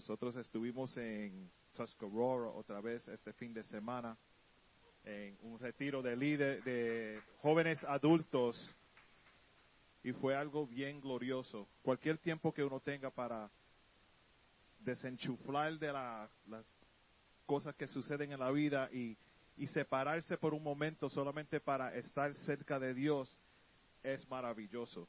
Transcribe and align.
nosotros 0.00 0.34
estuvimos 0.36 0.96
en 0.96 1.50
Tuscarora 1.74 2.48
otra 2.52 2.80
vez 2.80 3.06
este 3.08 3.34
fin 3.34 3.52
de 3.52 3.62
semana 3.64 4.16
en 5.04 5.36
un 5.42 5.58
retiro 5.58 6.00
de 6.00 6.16
líder 6.16 6.64
de 6.64 7.20
jóvenes 7.42 7.84
adultos 7.84 8.74
y 10.02 10.12
fue 10.12 10.34
algo 10.34 10.66
bien 10.66 11.02
glorioso. 11.02 11.68
Cualquier 11.82 12.16
tiempo 12.16 12.50
que 12.50 12.64
uno 12.64 12.80
tenga 12.80 13.10
para 13.10 13.50
desenchuflar 14.78 15.78
de 15.78 15.92
las 15.92 16.66
cosas 17.44 17.74
que 17.74 17.86
suceden 17.86 18.32
en 18.32 18.40
la 18.40 18.50
vida 18.50 18.88
y, 18.90 19.18
y 19.58 19.66
separarse 19.66 20.38
por 20.38 20.54
un 20.54 20.62
momento 20.62 21.10
solamente 21.10 21.60
para 21.60 21.94
estar 21.94 22.34
cerca 22.46 22.80
de 22.80 22.94
Dios 22.94 23.38
es 24.02 24.26
maravilloso. 24.30 25.06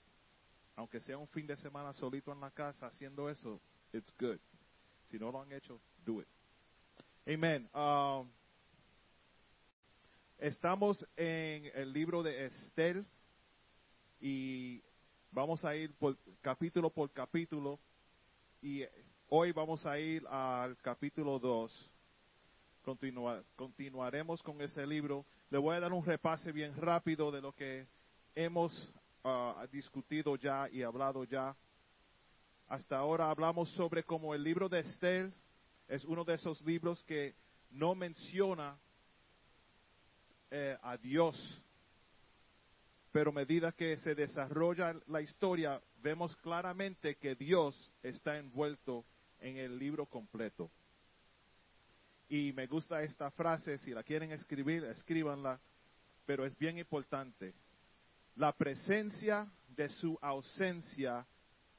Aunque 0.76 1.00
sea 1.00 1.18
un 1.18 1.30
fin 1.30 1.48
de 1.48 1.56
semana 1.56 1.94
solito 1.94 2.34
en 2.34 2.42
la 2.42 2.52
casa 2.52 2.88
haciendo 2.88 3.30
eso, 3.30 3.62
it's 3.94 4.14
good. 4.20 4.51
Si 5.12 5.20
no 5.20 5.30
lo 5.30 5.42
han 5.42 5.52
hecho, 5.52 5.82
do 6.06 6.22
it. 6.22 6.28
Amen. 7.28 7.70
Um, 7.74 8.32
estamos 10.38 11.06
en 11.18 11.70
el 11.76 11.92
libro 11.92 12.24
de 12.24 12.46
Esther 12.46 13.04
y 14.22 14.82
vamos 15.30 15.66
a 15.66 15.76
ir 15.76 15.94
por 15.96 16.18
capítulo 16.40 16.90
por 16.90 17.12
capítulo 17.12 17.78
y 18.62 18.86
hoy 19.28 19.52
vamos 19.52 19.86
a 19.86 20.00
ir 20.00 20.26
al 20.28 20.78
capítulo 20.78 21.40
2. 21.40 21.92
continuaremos 23.58 24.42
con 24.42 24.62
ese 24.62 24.88
libro. 24.88 25.26
Le 25.50 25.58
voy 25.58 25.76
a 25.76 25.82
dar 25.82 25.92
un 25.92 26.06
repase 26.06 26.54
bien 26.54 26.74
rápido 26.78 27.32
de 27.32 27.42
lo 27.42 27.52
que 27.54 27.86
hemos 28.34 28.90
uh, 29.26 29.68
discutido 29.70 30.38
ya 30.38 30.70
y 30.72 30.84
hablado 30.84 31.26
ya. 31.26 31.54
Hasta 32.72 32.96
ahora 32.96 33.30
hablamos 33.30 33.70
sobre 33.72 34.02
cómo 34.02 34.34
el 34.34 34.46
libro 34.46 34.70
de 34.70 34.80
Esther 34.80 35.30
es 35.90 36.06
uno 36.06 36.24
de 36.24 36.36
esos 36.36 36.62
libros 36.62 37.04
que 37.04 37.36
no 37.70 37.96
menciona 37.96 38.80
eh, 40.50 40.78
a 40.82 40.96
Dios 40.96 41.36
pero 43.12 43.32
a 43.32 43.34
medida 43.34 43.74
que 43.74 43.98
se 43.98 44.16
desarrolla 44.16 44.96
la 45.08 45.20
historia, 45.20 45.82
vemos 46.02 46.34
claramente 46.38 47.18
que 47.18 47.36
Dios 47.36 47.92
está 48.02 48.38
envuelto 48.38 49.04
en 49.42 49.58
el 49.58 49.78
libro 49.78 50.06
completo. 50.06 50.72
Y 52.30 52.54
me 52.54 52.68
gusta 52.68 53.04
esta 53.04 53.30
frase, 53.32 53.80
si 53.80 53.92
la 53.92 54.02
quieren 54.02 54.32
escribir, 54.32 54.86
escríbanla, 54.86 55.60
pero 56.26 56.46
es 56.46 56.58
bien 56.58 56.78
importante. 56.78 57.54
La 58.38 58.54
presencia 58.54 59.46
de 59.68 59.90
su 59.90 60.18
ausencia 60.22 61.28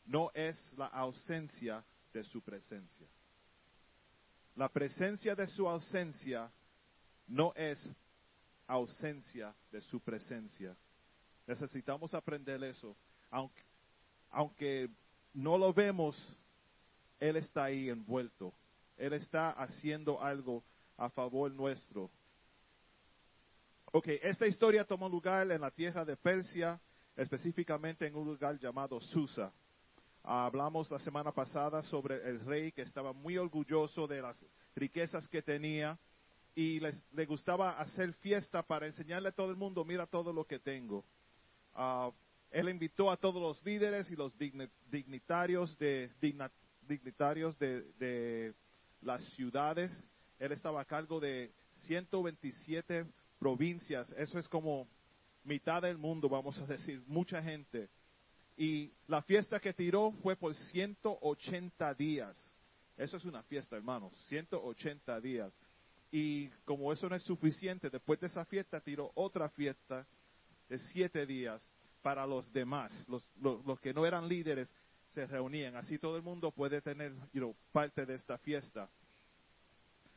no 0.04 0.30
es 0.34 0.72
la 0.76 0.86
ausencia 0.86 1.84
de 2.12 2.24
su 2.24 2.42
presencia. 2.42 3.06
La 4.54 4.68
presencia 4.68 5.34
de 5.34 5.46
su 5.46 5.68
ausencia 5.68 6.50
no 7.26 7.52
es 7.54 7.88
ausencia 8.66 9.54
de 9.70 9.80
su 9.80 10.00
presencia. 10.00 10.76
Necesitamos 11.46 12.12
aprender 12.14 12.62
eso. 12.64 12.96
Aunque, 13.30 13.62
aunque 14.30 14.90
no 15.32 15.56
lo 15.56 15.72
vemos, 15.72 16.16
Él 17.18 17.36
está 17.36 17.64
ahí 17.64 17.88
envuelto. 17.88 18.52
Él 18.96 19.14
está 19.14 19.50
haciendo 19.50 20.22
algo 20.22 20.62
a 20.96 21.08
favor 21.08 21.50
nuestro. 21.50 22.10
Ok, 23.92 24.08
esta 24.22 24.46
historia 24.46 24.84
tomó 24.84 25.08
lugar 25.08 25.50
en 25.50 25.60
la 25.60 25.70
tierra 25.70 26.04
de 26.04 26.16
Persia, 26.16 26.80
específicamente 27.16 28.06
en 28.06 28.14
un 28.14 28.26
lugar 28.26 28.58
llamado 28.58 29.00
Susa. 29.00 29.52
Hablamos 30.22 30.90
la 30.90 30.98
semana 30.98 31.32
pasada 31.32 31.82
sobre 31.82 32.16
el 32.28 32.40
rey 32.40 32.72
que 32.72 32.82
estaba 32.82 33.12
muy 33.12 33.38
orgulloso 33.38 34.06
de 34.06 34.22
las 34.22 34.44
riquezas 34.76 35.28
que 35.28 35.42
tenía 35.42 35.98
y 36.54 36.80
les, 36.80 37.04
le 37.12 37.26
gustaba 37.26 37.78
hacer 37.80 38.12
fiesta 38.14 38.62
para 38.62 38.86
enseñarle 38.86 39.30
a 39.30 39.32
todo 39.32 39.50
el 39.50 39.56
mundo, 39.56 39.84
mira 39.84 40.06
todo 40.06 40.32
lo 40.32 40.44
que 40.44 40.58
tengo. 40.58 41.04
Ah, 41.74 42.10
él 42.50 42.68
invitó 42.68 43.10
a 43.10 43.16
todos 43.16 43.40
los 43.40 43.64
líderes 43.64 44.10
y 44.10 44.16
los 44.16 44.34
dignitarios 44.90 45.76
de, 45.78 46.10
dignitarios 46.86 47.58
de, 47.58 48.54
las 49.00 49.24
ciudades. 49.34 50.02
Él 50.38 50.52
estaba 50.52 50.82
a 50.82 50.84
cargo 50.84 51.18
de 51.18 51.50
127 51.86 53.06
provincias. 53.38 54.12
Eso 54.18 54.38
es 54.38 54.48
como 54.48 54.86
mitad 55.44 55.80
del 55.80 55.96
mundo, 55.96 56.28
vamos 56.28 56.58
a 56.58 56.66
decir, 56.66 57.02
mucha 57.06 57.42
gente. 57.42 57.88
Y 58.56 58.92
la 59.06 59.22
fiesta 59.22 59.60
que 59.60 59.72
tiró 59.72 60.12
fue 60.22 60.36
por 60.36 60.54
180 60.54 61.94
días. 61.94 62.38
Eso 62.96 63.16
es 63.16 63.24
una 63.24 63.42
fiesta, 63.42 63.76
hermanos, 63.76 64.12
180 64.28 65.20
días. 65.20 65.52
Y 66.10 66.48
como 66.66 66.92
eso 66.92 67.08
no 67.08 67.16
es 67.16 67.22
suficiente, 67.22 67.88
después 67.88 68.20
de 68.20 68.26
esa 68.26 68.44
fiesta 68.44 68.80
tiró 68.80 69.10
otra 69.14 69.48
fiesta 69.48 70.06
de 70.68 70.78
siete 70.78 71.26
días 71.26 71.66
para 72.02 72.26
los 72.26 72.52
demás, 72.52 72.92
los, 73.08 73.30
los, 73.40 73.80
que 73.80 73.94
no 73.94 74.04
eran 74.04 74.28
líderes 74.28 74.72
se 75.08 75.26
reunían. 75.26 75.76
Así 75.76 75.98
todo 75.98 76.16
el 76.16 76.22
mundo 76.22 76.50
puede 76.50 76.82
tener 76.82 77.12
parte 77.72 78.04
de 78.04 78.14
esta 78.14 78.36
fiesta. 78.38 78.90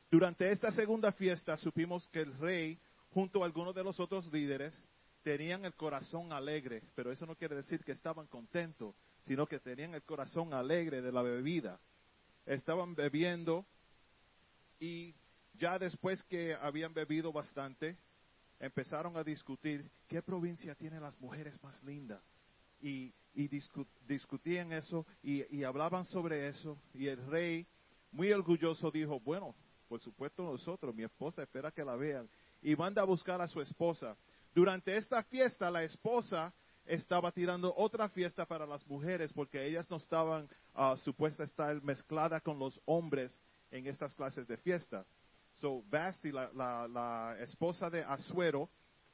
Durante 0.10 0.52
esta 0.52 0.72
segunda 0.72 1.12
fiesta 1.12 1.58
supimos 1.58 2.08
que 2.10 2.22
el 2.22 2.34
rey, 2.38 2.80
junto 3.12 3.44
a 3.44 3.46
algunos 3.46 3.76
de 3.76 3.84
los 3.84 4.00
otros 4.00 4.32
líderes, 4.32 4.84
tenían 5.26 5.66
el 5.66 5.74
corazón 5.74 6.32
alegre, 6.32 6.84
pero 6.94 7.12
eso 7.12 7.26
no 7.26 7.36
quiere 7.36 7.56
decir 7.56 7.84
que 7.84 7.94
estaban 7.94 8.28
contentos, 8.28 8.94
sino 9.24 9.48
que 9.48 9.60
tenían 9.60 9.96
el 9.96 10.04
corazón 10.04 10.54
alegre 10.54 11.02
de 11.02 11.12
la 11.12 11.24
bebida. 11.24 11.80
Estaban 12.46 12.94
bebiendo 12.94 13.66
y 14.80 15.16
ya 15.56 15.80
después 15.80 16.24
que 16.26 16.54
habían 16.54 16.94
bebido 16.94 17.34
bastante, 17.34 17.98
empezaron 18.60 19.18
a 19.18 19.24
discutir 19.24 19.90
qué 20.08 20.22
provincia 20.22 20.76
tiene 20.76 21.00
las 21.00 21.20
mujeres 21.20 21.60
más 21.64 21.84
lindas. 21.84 22.22
Y, 22.80 23.12
discutían 24.08 24.74
eso 24.74 25.08
y, 25.24 25.64
hablaban 25.64 26.06
sobre 26.06 26.48
eso. 26.50 26.78
Y 26.94 27.08
el 27.08 27.26
rey, 27.26 27.66
muy 28.12 28.32
orgulloso, 28.32 28.92
dijo, 28.92 29.20
bueno, 29.20 29.56
por 29.88 30.00
supuesto 30.00 30.44
nosotros, 30.44 30.94
mi 30.94 31.02
esposa 31.02 31.42
espera 31.42 31.72
que 31.72 31.84
la 31.84 31.96
vean. 31.96 32.30
Y 32.62 32.76
manda 32.76 33.02
a 33.02 33.06
buscar 33.06 33.42
a 33.42 33.48
su 33.48 33.60
esposa. 33.60 34.16
Durante 34.56 34.96
esta 34.96 35.22
fiesta, 35.22 35.70
la 35.70 35.84
esposa 35.84 36.54
estaba 36.86 37.30
tirando 37.34 37.74
otra 37.76 38.08
fiesta 38.08 38.46
para 38.46 38.66
las 38.66 38.88
mujeres 38.88 39.34
porque 39.34 39.66
ellas 39.68 39.92
no 39.92 39.98
estaban 39.98 40.48
uh, 40.76 40.96
supuestas 40.96 41.50
estar 41.50 41.82
mezcladas 41.84 42.42
con 42.42 42.58
los 42.58 42.80
hombres 42.86 43.38
en 43.70 43.86
estas 43.86 44.16
clases 44.16 44.48
de 44.48 44.56
fiesta. 44.56 45.06
So, 45.56 45.84
Basti, 45.90 46.32
la, 46.32 47.36
esposa 47.42 47.90
de 47.90 48.06
Asuero, 48.06 48.70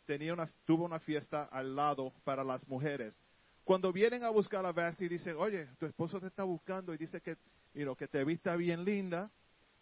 tenía 0.06 0.32
una, 0.32 0.48
tuvo 0.64 0.86
una 0.86 1.00
fiesta 1.00 1.46
al 1.46 1.76
lado 1.76 2.14
para 2.24 2.44
las 2.44 2.68
mujeres. 2.68 3.20
Cuando 3.64 3.92
vienen 3.92 4.24
a 4.24 4.30
buscar 4.30 4.64
a 4.64 4.72
Basti, 4.72 5.08
dicen, 5.08 5.38
oye, 5.38 5.66
tu 5.80 5.88
esposo 5.88 6.20
te 6.20 6.28
está 6.28 6.44
buscando 6.44 6.94
y 6.94 6.98
dice 6.98 7.20
que, 7.20 7.36
que 7.74 8.08
te 8.08 8.24
vista 8.24 8.56
bien 8.56 8.86
linda 8.86 9.32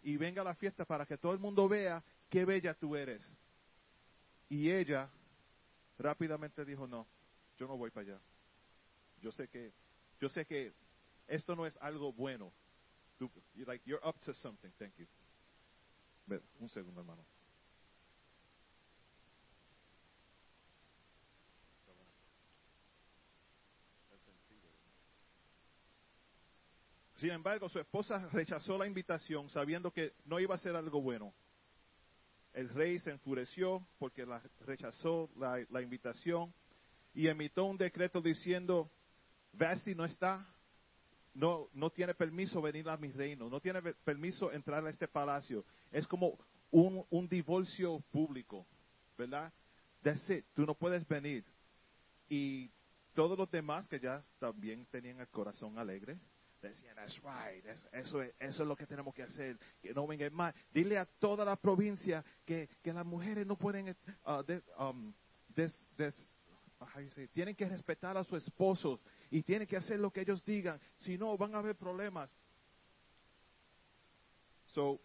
y 0.04 0.16
venga 0.16 0.42
a 0.42 0.46
la 0.46 0.56
fiesta 0.56 0.86
para 0.86 1.06
que 1.06 1.18
todo 1.18 1.34
el 1.34 1.40
mundo 1.40 1.68
vea 1.68 2.02
qué 2.30 2.46
bella 2.46 2.74
tú 2.74 2.96
eres. 2.96 3.30
Y 4.48 4.72
ella 4.72 5.10
rápidamente 6.00 6.66
dijo, 6.66 6.88
no, 6.88 7.08
yo 7.58 7.68
no 7.68 7.78
voy 7.78 7.92
para 7.92 8.08
allá. 8.08 8.22
Yo 9.22 9.32
sé 9.32 9.48
que, 9.48 9.72
yo 10.20 10.30
sé 10.30 10.46
que 10.46 10.74
esto 11.28 11.56
no 11.56 11.66
es 11.68 11.78
algo 11.78 12.12
bueno. 12.12 12.52
like, 13.68 13.84
you're 13.86 14.04
up 14.08 14.20
to 14.22 14.34
something. 14.34 14.72
Thank 14.80 14.96
you 14.98 15.06
un 16.60 16.70
segundo, 16.70 17.02
hermano. 17.02 17.26
Sin 27.16 27.32
embargo, 27.32 27.68
su 27.68 27.80
esposa 27.80 28.30
rechazó 28.32 28.78
la 28.78 28.88
invitación 28.88 29.50
sabiendo 29.50 29.92
que 29.92 30.14
no 30.24 30.40
iba 30.40 30.56
a 30.56 30.58
ser 30.58 30.76
algo 30.76 31.02
bueno. 31.02 31.34
El 32.54 32.70
rey 32.70 33.00
se 33.00 33.12
enfureció 33.12 33.86
porque 33.98 34.26
la, 34.26 34.42
rechazó 34.62 35.30
la, 35.38 35.82
invitación 35.82 36.54
y 37.14 37.28
emitió 37.28 37.66
un 37.66 37.78
decreto 37.78 38.22
diciendo, 38.22 38.90
Vasti 39.54 39.96
no 39.96 40.06
está 40.06 40.48
no, 41.34 41.70
no 41.74 41.90
tiene 41.90 42.14
permiso 42.14 42.62
venir 42.62 42.90
a 42.90 42.98
mi 42.98 43.12
reino, 43.12 43.50
no 43.50 43.62
tiene 43.62 43.82
permiso 43.94 44.52
entrar 44.52 44.86
a 44.86 44.90
este 44.90 45.08
palacio. 45.08 45.64
Es 45.92 46.08
como 46.08 46.38
un, 46.72 47.06
un 47.10 47.30
divorcio 47.30 48.00
público, 48.12 48.66
¿verdad? 49.18 49.54
That's 50.02 50.30
it, 50.30 50.46
tú 50.54 50.66
no 50.66 50.74
puedes 50.74 51.08
venir. 51.08 51.46
Y 52.28 52.72
todos 53.14 53.38
los 53.38 53.50
demás 53.50 53.88
que 53.88 54.00
ya 54.00 54.24
también 54.40 54.86
tenían 54.88 55.20
el 55.20 55.28
corazón 55.30 55.78
alegre, 55.78 56.18
decían, 56.68 56.96
that's 56.96 57.22
right, 57.24 57.66
eso, 57.66 58.22
es, 58.22 58.34
eso 58.40 58.64
es 58.64 58.68
lo 58.68 58.76
que 58.76 58.86
tenemos 58.86 59.14
que 59.14 59.24
hacer, 59.24 59.58
que 59.82 59.94
no 59.94 60.06
vengan 60.06 60.34
más. 60.34 60.54
Dile 60.74 60.98
a 60.98 61.06
toda 61.06 61.46
la 61.46 61.56
provincia 61.56 62.24
que, 62.46 62.68
que 62.82 62.92
las 62.92 63.06
mujeres 63.06 63.48
no 63.48 63.56
pueden, 63.58 63.96
uh, 64.26 64.84
um, 64.84 65.14
tienen 67.34 67.56
que 67.56 67.68
respetar 67.68 68.18
a 68.18 68.24
su 68.24 68.36
esposo 68.36 69.00
y 69.30 69.44
tienen 69.44 69.68
que 69.68 69.78
hacer 69.78 70.00
lo 70.00 70.12
que 70.12 70.22
ellos 70.22 70.44
digan, 70.44 70.80
si 70.98 71.18
no 71.18 71.38
van 71.38 71.56
a 71.56 71.60
haber 71.60 71.76
problemas. 71.76 72.30
So, 74.68 75.00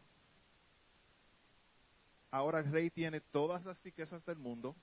ahora 2.30 2.60
el 2.60 2.70
rey 2.70 2.90
tiene 2.90 3.20
todas 3.20 3.64
las 3.64 3.82
riquezas 3.82 4.24
del 4.26 4.38
mundo, 4.38 4.76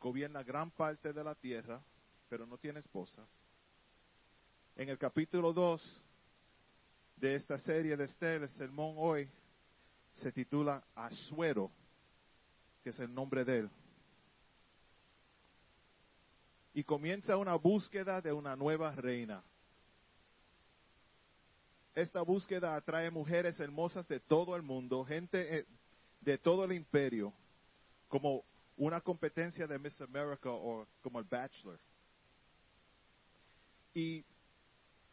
gobierna 0.00 0.42
gran 0.42 0.70
parte 0.70 1.12
de 1.12 1.24
la 1.24 1.34
tierra, 1.34 1.82
pero 2.28 2.46
no 2.46 2.58
tiene 2.58 2.80
esposa. 2.80 3.26
En 4.76 4.90
el 4.90 4.98
capítulo 4.98 5.54
2 5.54 6.02
de 7.16 7.34
esta 7.34 7.56
serie 7.56 7.96
de 7.96 8.04
Esther, 8.04 8.42
el 8.42 8.50
sermón 8.50 8.94
hoy 8.98 9.26
se 10.12 10.30
titula 10.30 10.84
Asuero, 10.94 11.70
que 12.84 12.90
es 12.90 13.00
el 13.00 13.12
nombre 13.14 13.42
de 13.46 13.60
él. 13.60 13.70
Y 16.74 16.84
comienza 16.84 17.38
una 17.38 17.54
búsqueda 17.54 18.20
de 18.20 18.34
una 18.34 18.54
nueva 18.54 18.92
reina. 18.92 19.42
Esta 21.94 22.20
búsqueda 22.20 22.76
atrae 22.76 23.10
mujeres 23.10 23.58
hermosas 23.58 24.06
de 24.08 24.20
todo 24.20 24.56
el 24.56 24.62
mundo, 24.62 25.06
gente 25.06 25.60
eh, 25.60 25.66
de 26.20 26.36
todo 26.36 26.66
el 26.66 26.72
imperio, 26.72 27.32
como 28.08 28.44
una 28.76 29.00
competencia 29.00 29.66
de 29.66 29.78
Miss 29.78 29.98
America 30.02 30.50
o 30.50 30.86
como 31.00 31.18
el 31.18 31.24
Bachelor. 31.24 31.80
Y 33.94 34.22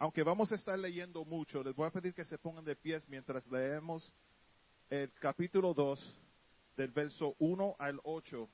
aunque 0.04 0.22
vamos 0.22 0.52
a 0.52 0.56
estar 0.56 0.78
leyendo 0.78 1.24
mucho, 1.24 1.64
les 1.64 1.74
voy 1.74 1.88
a 1.88 1.90
pedir 1.90 2.14
que 2.14 2.26
se 2.26 2.38
pongan 2.38 2.66
de 2.66 2.76
pies 2.76 3.08
mientras 3.08 3.50
leemos 3.50 4.12
el 4.90 5.10
capítulo 5.14 5.74
2 5.74 6.20
del 6.76 6.92
verso 6.92 7.38
1 7.40 7.78
al 7.80 8.02
8. 8.04 8.50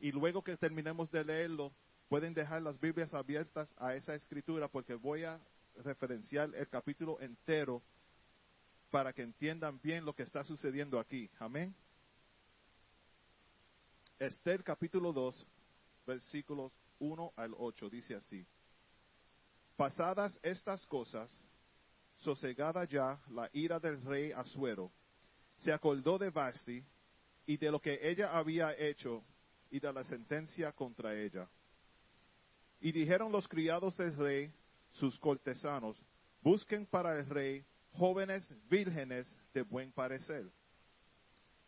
Y 0.00 0.12
luego 0.12 0.44
que 0.44 0.58
terminemos 0.58 1.10
de 1.10 1.24
leerlo, 1.24 1.72
pueden 2.10 2.34
dejar 2.34 2.60
las 2.60 2.78
Biblias 2.78 3.14
abiertas 3.14 3.74
a 3.78 3.94
esa 3.94 4.14
escritura 4.14 4.68
porque 4.68 4.92
voy 4.96 5.24
a 5.24 5.40
referenciar 5.82 6.54
el 6.54 6.68
capítulo 6.68 7.18
entero 7.22 7.80
para 8.90 9.14
que 9.14 9.22
entiendan 9.22 9.80
bien 9.82 10.04
lo 10.04 10.14
que 10.14 10.24
está 10.24 10.44
sucediendo 10.44 11.00
aquí. 11.00 11.30
Amén. 11.38 11.74
Esther 14.18 14.62
capítulo 14.62 15.14
2, 15.14 15.46
versículos 16.06 16.70
1 16.98 17.32
al 17.34 17.54
8, 17.56 17.88
dice 17.88 18.14
así. 18.14 18.46
Pasadas 19.80 20.38
estas 20.42 20.84
cosas, 20.84 21.30
sosegada 22.16 22.84
ya 22.84 23.18
la 23.30 23.48
ira 23.54 23.80
del 23.80 24.04
rey 24.04 24.30
Asuero, 24.30 24.92
se 25.56 25.72
acordó 25.72 26.18
de 26.18 26.28
Basti 26.28 26.84
y 27.46 27.56
de 27.56 27.70
lo 27.70 27.80
que 27.80 27.98
ella 28.02 28.36
había 28.36 28.76
hecho 28.76 29.24
y 29.70 29.80
de 29.80 29.90
la 29.90 30.04
sentencia 30.04 30.70
contra 30.72 31.18
ella. 31.18 31.48
Y 32.78 32.92
dijeron 32.92 33.32
los 33.32 33.48
criados 33.48 33.96
del 33.96 34.14
rey, 34.18 34.52
sus 34.90 35.18
cortesanos, 35.18 35.96
busquen 36.42 36.84
para 36.84 37.18
el 37.18 37.24
rey 37.24 37.64
jóvenes 37.92 38.46
vírgenes 38.68 39.34
de 39.54 39.62
buen 39.62 39.92
parecer. 39.92 40.52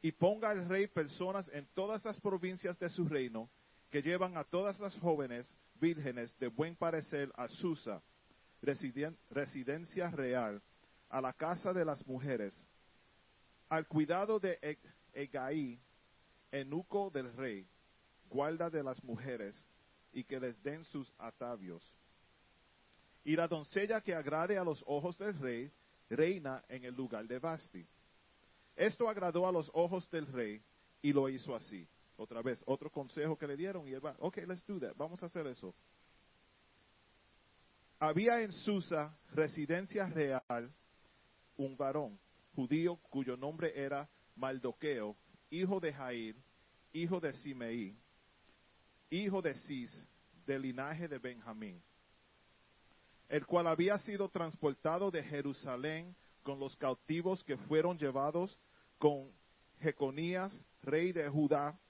Y 0.03 0.13
ponga 0.13 0.53
el 0.53 0.69
rey 0.69 0.87
personas 0.87 1.49
en 1.49 1.67
todas 1.73 2.05
las 2.05 2.21
provincias 2.21 2.79
de 2.79 2.91
su 2.91 3.09
reino 3.09 3.49
que 3.89 4.03
llevan 4.03 4.37
a 4.37 4.45
todas 4.45 4.79
las 4.81 4.95
jóvenes 4.99 5.51
vírgenes 5.83 6.39
de 6.39 6.47
buen 6.47 6.77
parecer 6.77 7.33
a 7.35 7.49
Susa, 7.49 8.01
residencia 8.63 10.11
real, 10.11 10.63
a 11.09 11.21
la 11.21 11.33
casa 11.33 11.73
de 11.73 11.85
las 11.85 12.07
mujeres, 12.07 12.55
al 13.69 13.89
cuidado 13.89 14.39
de 14.39 14.79
Egaí, 15.13 15.81
enuco 16.53 17.11
del 17.11 17.33
rey, 17.35 17.67
guarda 18.29 18.71
de 18.71 18.85
las 18.85 19.03
mujeres, 19.03 19.65
y 20.13 20.23
que 20.23 20.39
les 20.39 20.63
den 20.63 20.85
sus 20.85 21.13
atavios. 21.19 21.83
Y 23.25 23.35
la 23.35 23.49
doncella 23.49 24.01
que 24.01 24.15
agrade 24.15 24.57
a 24.57 24.65
los 24.65 24.85
ojos 24.87 25.19
del 25.19 25.37
rey, 25.39 25.73
reina 26.09 26.63
en 26.69 26.85
el 26.85 26.95
lugar 26.95 27.27
de 27.27 27.41
Basti. 27.41 27.85
Esto 28.77 29.09
agradó 29.09 29.49
a 29.49 29.53
los 29.53 29.69
ojos 29.75 30.09
del 30.11 30.27
rey 30.27 30.63
y 31.01 31.13
lo 31.13 31.29
hizo 31.29 31.57
así. 31.57 31.89
Otra 32.23 32.41
vez, 32.41 32.63
otro 32.67 32.91
consejo 32.91 33.37
que 33.37 33.47
le 33.47 33.57
dieron 33.57 33.87
y 33.89 33.93
él 33.93 34.05
va, 34.05 34.15
ok, 34.19 34.39
let's 34.47 34.65
do 34.67 34.79
that, 34.79 34.95
vamos 34.97 35.23
a 35.23 35.27
hacer 35.27 35.47
eso. 35.47 35.75
Había 37.99 38.41
en 38.41 38.53
Susa, 38.53 39.17
residencia 39.33 40.07
real, 40.07 40.73
un 41.57 41.77
varón 41.77 42.19
judío 42.55 42.97
cuyo 43.11 43.37
nombre 43.37 43.73
era 43.75 44.09
Maldoqueo, 44.37 45.17
hijo 45.51 45.81
de 45.81 45.93
Jair, 45.93 46.37
hijo 46.93 47.21
de 47.21 47.33
Simeí, 47.35 47.97
hijo 49.11 49.43
de 49.43 49.55
Cis, 49.55 50.07
del 50.47 50.63
linaje 50.63 51.09
de 51.09 51.19
Benjamín 51.19 51.83
el 53.33 53.47
cual 53.47 53.67
había 53.67 53.97
sido 53.97 54.29
transportado 54.29 55.11
de 55.11 55.23
Jerusalén 55.23 56.15
con 56.43 56.61
los 56.61 56.77
cautivos 56.77 57.43
que 57.43 57.57
fueron 57.57 57.97
llevados 57.97 58.59
con 58.99 59.33
Jeconías, 59.81 60.55
rey 60.83 61.13
de 61.13 61.27
Judá, 61.31 61.81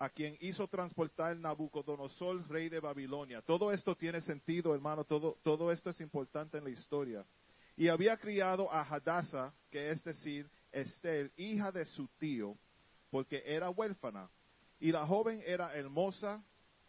a 0.00 0.08
quien 0.08 0.38
hizo 0.40 0.66
transportar 0.66 1.36
Nabucodonosor, 1.36 2.48
rey 2.48 2.70
de 2.70 2.80
Babilonia. 2.80 3.42
Todo 3.42 3.70
esto 3.70 3.94
tiene 3.94 4.22
sentido, 4.22 4.74
hermano, 4.74 5.04
todo, 5.04 5.36
todo 5.42 5.70
esto 5.70 5.90
es 5.90 6.00
importante 6.00 6.56
en 6.56 6.64
la 6.64 6.70
historia. 6.70 7.22
Y 7.76 7.88
había 7.88 8.16
criado 8.16 8.72
a 8.72 8.80
Hadassah, 8.82 9.52
que 9.70 9.90
es 9.90 10.02
decir, 10.02 10.50
Estel, 10.72 11.30
hija 11.36 11.70
de 11.70 11.84
su 11.84 12.08
tío, 12.18 12.56
porque 13.10 13.42
era 13.44 13.68
huérfana. 13.68 14.30
Y 14.80 14.90
la 14.90 15.06
joven 15.06 15.42
era 15.44 15.74
hermosa, 15.74 16.42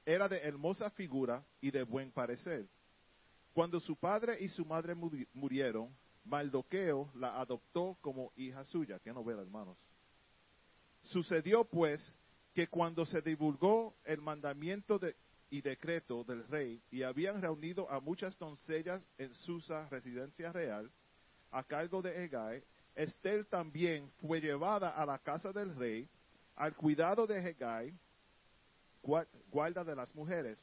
era 0.06 0.30
de 0.30 0.40
hermosa 0.40 0.90
figura 0.92 1.44
y 1.60 1.70
de 1.70 1.84
buen 1.84 2.14
parecer. 2.14 2.66
Cuando 3.54 3.82
su 3.82 3.98
padre 3.98 4.38
y 4.40 4.48
su 4.48 4.64
madre 4.64 4.96
murieron, 5.34 5.94
Maldoqueo 6.24 7.12
la 7.16 7.42
adoptó 7.42 7.98
como 8.00 8.32
hija 8.38 8.64
suya. 8.64 9.00
Qué 9.00 9.12
novela, 9.12 9.42
hermanos. 9.42 9.78
Sucedió 11.04 11.66
pues 11.66 12.18
que 12.54 12.68
cuando 12.68 13.06
se 13.06 13.22
divulgó 13.22 13.96
el 14.04 14.22
mandamiento 14.22 15.00
y 15.50 15.62
decreto 15.62 16.24
del 16.24 16.48
rey 16.48 16.82
y 16.92 17.04
habían 17.04 17.42
reunido 17.42 17.90
a 17.90 18.00
muchas 18.00 18.38
doncellas 18.38 19.06
en 19.18 19.34
Susa, 19.34 19.88
residencia 19.90 20.52
real, 20.52 20.92
a 21.52 21.64
cargo 21.64 22.02
de 22.02 22.24
Hegai, 22.24 22.64
Estel 22.96 23.46
también 23.48 24.12
fue 24.22 24.42
llevada 24.42 24.90
a 24.90 25.06
la 25.06 25.20
casa 25.20 25.52
del 25.52 25.76
rey 25.76 26.10
al 26.56 26.76
cuidado 26.76 27.26
de 27.26 27.40
Hegai, 27.40 27.94
guarda 29.50 29.84
de 29.84 29.96
las 29.96 30.14
mujeres. 30.14 30.60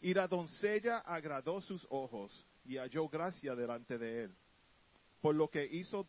Y 0.00 0.14
la 0.14 0.28
doncella 0.28 0.98
agradó 0.98 1.60
sus 1.60 1.86
ojos 1.90 2.46
y 2.64 2.76
halló 2.76 3.08
gracia 3.08 3.54
delante 3.54 3.98
de 3.98 4.24
él, 4.24 4.34
por 5.20 5.34
lo 5.34 5.48
que 5.48 5.64
hizo, 5.64 6.06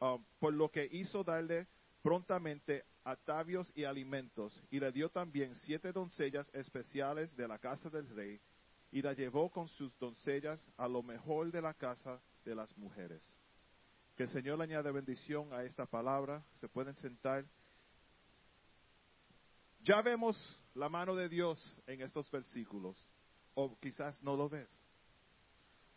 um, 0.00 0.24
por 0.38 0.52
lo 0.52 0.70
que 0.70 0.88
hizo 0.90 1.24
darle 1.24 1.66
prontamente 2.02 2.84
atavios 3.08 3.72
y 3.74 3.84
alimentos, 3.84 4.62
y 4.70 4.78
le 4.78 4.92
dio 4.92 5.08
también 5.08 5.54
siete 5.56 5.92
doncellas 5.92 6.48
especiales 6.52 7.34
de 7.36 7.48
la 7.48 7.58
casa 7.58 7.88
del 7.88 8.06
rey, 8.14 8.38
y 8.90 9.00
la 9.00 9.14
llevó 9.14 9.50
con 9.50 9.66
sus 9.68 9.98
doncellas 9.98 10.68
a 10.76 10.86
lo 10.88 11.02
mejor 11.02 11.50
de 11.50 11.62
la 11.62 11.72
casa 11.72 12.20
de 12.44 12.54
las 12.54 12.76
mujeres. 12.76 13.22
Que 14.14 14.24
el 14.24 14.28
Señor 14.28 14.58
le 14.58 14.64
añade 14.64 14.90
bendición 14.90 15.52
a 15.52 15.62
esta 15.62 15.86
palabra. 15.86 16.42
Se 16.60 16.68
pueden 16.68 16.96
sentar. 16.96 17.44
Ya 19.82 20.02
vemos 20.02 20.58
la 20.74 20.88
mano 20.88 21.14
de 21.14 21.28
Dios 21.28 21.80
en 21.86 22.02
estos 22.02 22.30
versículos 22.30 22.96
o 23.54 23.78
quizás 23.78 24.22
no 24.22 24.36
lo 24.36 24.48
ves. 24.48 24.68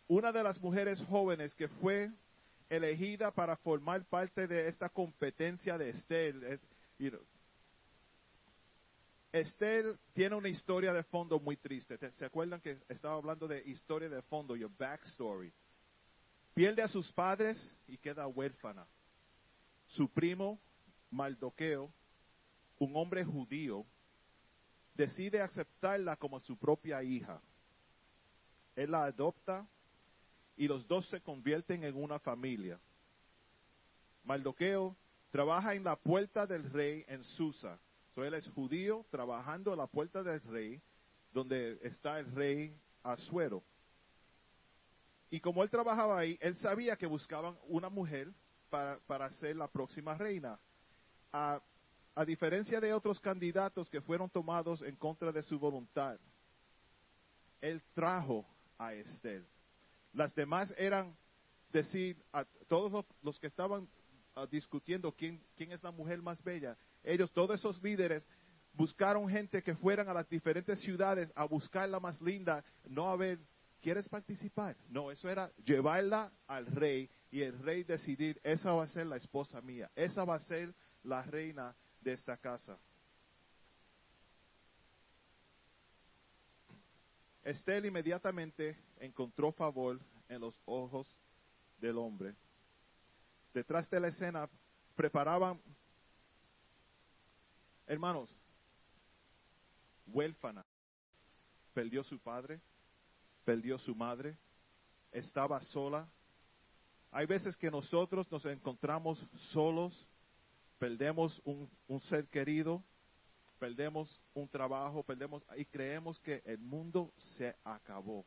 Una 0.06 0.30
de 0.30 0.42
las 0.42 0.60
mujeres 0.60 1.02
jóvenes 1.08 1.54
que 1.54 1.68
fue 1.68 2.10
elegida 2.72 3.30
para 3.32 3.56
formar 3.56 4.04
parte 4.06 4.46
de 4.46 4.66
esta 4.66 4.88
competencia 4.88 5.76
de 5.76 5.90
Estel. 5.90 6.60
Estel 9.32 9.98
tiene 10.12 10.36
una 10.36 10.48
historia 10.48 10.92
de 10.92 11.02
fondo 11.04 11.40
muy 11.40 11.56
triste. 11.56 11.98
¿Se 12.12 12.24
acuerdan 12.24 12.60
que 12.60 12.82
estaba 12.88 13.14
hablando 13.14 13.48
de 13.48 13.62
historia 13.66 14.08
de 14.08 14.22
fondo, 14.22 14.54
your 14.54 14.70
backstory? 14.76 15.52
Pierde 16.54 16.82
a 16.82 16.88
sus 16.88 17.10
padres 17.12 17.58
y 17.86 17.96
queda 17.96 18.26
huérfana. 18.26 18.86
Su 19.86 20.10
primo, 20.10 20.60
Maldoqueo, 21.10 21.92
un 22.78 22.96
hombre 22.96 23.24
judío, 23.24 23.86
decide 24.94 25.40
aceptarla 25.40 26.16
como 26.16 26.38
su 26.40 26.58
propia 26.58 27.02
hija. 27.02 27.40
Él 28.76 28.90
la 28.90 29.04
adopta 29.04 29.66
y 30.56 30.68
los 30.68 30.86
dos 30.86 31.08
se 31.08 31.20
convierten 31.22 31.84
en 31.84 31.96
una 31.96 32.18
familia. 32.18 32.78
Maldoqueo 34.24 34.96
trabaja 35.32 35.74
en 35.74 35.82
la 35.82 35.96
puerta 35.96 36.46
del 36.46 36.70
rey 36.70 37.04
en 37.08 37.24
Susa. 37.24 37.80
él 38.16 38.34
es 38.34 38.46
judío 38.50 39.04
trabajando 39.10 39.72
en 39.72 39.78
la 39.78 39.86
puerta 39.86 40.22
del 40.22 40.42
rey, 40.42 40.80
donde 41.32 41.80
está 41.82 42.20
el 42.20 42.30
rey 42.32 42.78
Asuero. 43.02 43.64
Y 45.30 45.40
como 45.40 45.62
él 45.62 45.70
trabajaba 45.70 46.18
ahí, 46.18 46.38
él 46.42 46.54
sabía 46.56 46.96
que 46.96 47.06
buscaban 47.06 47.56
una 47.66 47.88
mujer 47.88 48.30
para, 48.68 48.98
para 49.06 49.32
ser 49.32 49.56
la 49.56 49.66
próxima 49.66 50.14
reina. 50.14 50.60
A, 51.32 51.62
a 52.14 52.24
diferencia 52.26 52.78
de 52.78 52.92
otros 52.92 53.18
candidatos 53.18 53.88
que 53.88 54.02
fueron 54.02 54.28
tomados 54.28 54.82
en 54.82 54.94
contra 54.96 55.32
de 55.32 55.42
su 55.42 55.58
voluntad, 55.58 56.20
él 57.62 57.82
trajo 57.94 58.44
a 58.76 58.92
Estel. 58.92 59.46
Las 60.12 60.34
demás 60.34 60.74
eran 60.76 61.16
decir 61.72 62.22
a 62.34 62.44
todos 62.68 63.06
los 63.22 63.40
que 63.40 63.46
estaban 63.46 63.88
ah, 64.34 64.46
discutiendo 64.46 65.12
quién, 65.12 65.42
quién 65.56 65.72
es 65.72 65.82
la 65.82 65.90
mujer 65.90 66.22
más 66.22 66.42
bella, 66.42 66.76
ellos, 67.02 67.32
todos 67.32 67.58
esos 67.58 67.82
líderes, 67.82 68.26
buscaron 68.72 69.28
gente 69.28 69.62
que 69.62 69.74
fueran 69.74 70.08
a 70.08 70.14
las 70.14 70.28
diferentes 70.28 70.80
ciudades 70.80 71.32
a 71.34 71.44
buscar 71.44 71.88
la 71.88 72.00
más 72.00 72.20
linda, 72.20 72.64
no 72.84 73.10
a 73.10 73.16
ver, 73.16 73.38
¿quieres 73.80 74.08
participar? 74.08 74.76
No, 74.88 75.10
eso 75.10 75.28
era 75.28 75.52
llevarla 75.64 76.32
al 76.46 76.66
rey 76.66 77.10
y 77.30 77.42
el 77.42 77.58
rey 77.58 77.84
decidir, 77.84 78.40
esa 78.42 78.72
va 78.72 78.84
a 78.84 78.88
ser 78.88 79.06
la 79.06 79.16
esposa 79.16 79.60
mía, 79.60 79.90
esa 79.94 80.24
va 80.24 80.36
a 80.36 80.40
ser 80.40 80.74
la 81.02 81.22
reina 81.22 81.74
de 82.00 82.12
esta 82.12 82.36
casa. 82.36 82.78
Estel 87.42 87.86
inmediatamente 87.86 88.78
encontró 89.00 89.50
favor 89.52 89.98
en 90.28 90.40
los 90.40 90.54
ojos 90.64 91.08
del 91.78 91.98
hombre. 91.98 92.36
Detrás 93.52 93.88
de 93.90 94.00
la 94.00 94.08
escena 94.08 94.48
preparaban, 94.94 95.60
hermanos, 97.86 98.34
huérfana, 100.06 100.64
perdió 101.74 102.02
su 102.02 102.18
padre, 102.18 102.60
perdió 103.44 103.78
su 103.78 103.94
madre, 103.94 104.36
estaba 105.10 105.60
sola. 105.60 106.08
Hay 107.10 107.26
veces 107.26 107.56
que 107.56 107.70
nosotros 107.70 108.30
nos 108.30 108.44
encontramos 108.46 109.24
solos, 109.52 110.08
perdemos 110.78 111.40
un, 111.44 111.70
un 111.88 112.00
ser 112.00 112.26
querido, 112.28 112.82
perdemos 113.58 114.20
un 114.32 114.48
trabajo, 114.48 115.02
perdemos 115.02 115.42
y 115.56 115.66
creemos 115.66 116.18
que 116.20 116.42
el 116.46 116.58
mundo 116.58 117.12
se 117.36 117.54
acabó. 117.64 118.24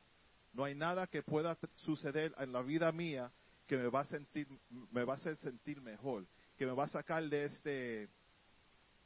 No 0.54 0.64
hay 0.64 0.76
nada 0.76 1.08
que 1.08 1.24
pueda 1.24 1.58
suceder 1.76 2.34
en 2.38 2.54
la 2.54 2.62
vida 2.62 2.92
mía 2.92 3.32
que 3.68 3.78
me 3.78 3.88
va 3.88 4.02
a 4.02 4.06
sentir, 4.06 4.48
me 4.92 5.04
va 5.04 5.14
a 5.14 5.16
hacer 5.16 5.36
sentir 5.38 5.82
mejor, 5.82 6.26
que 6.58 6.66
me 6.66 6.72
va 6.72 6.86
a 6.86 6.88
sacar 6.88 7.24
de 7.24 7.46
este, 7.46 8.10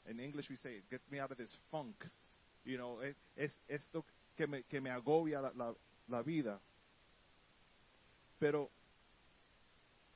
en 0.05 0.19
English 0.19 0.49
we 0.49 0.57
say, 0.57 0.83
get 0.89 1.01
me 1.09 1.19
out 1.19 1.31
of 1.31 1.37
this 1.37 1.55
funk. 1.69 1.95
You 2.65 2.77
know, 2.77 3.01
es, 3.01 3.15
es 3.35 3.59
esto 3.67 4.05
que 4.35 4.47
me, 4.47 4.63
que 4.63 4.81
me 4.81 4.89
agobia 4.89 5.41
la, 5.41 5.75
la, 6.07 6.21
vida. 6.21 6.59
Pero 8.37 8.69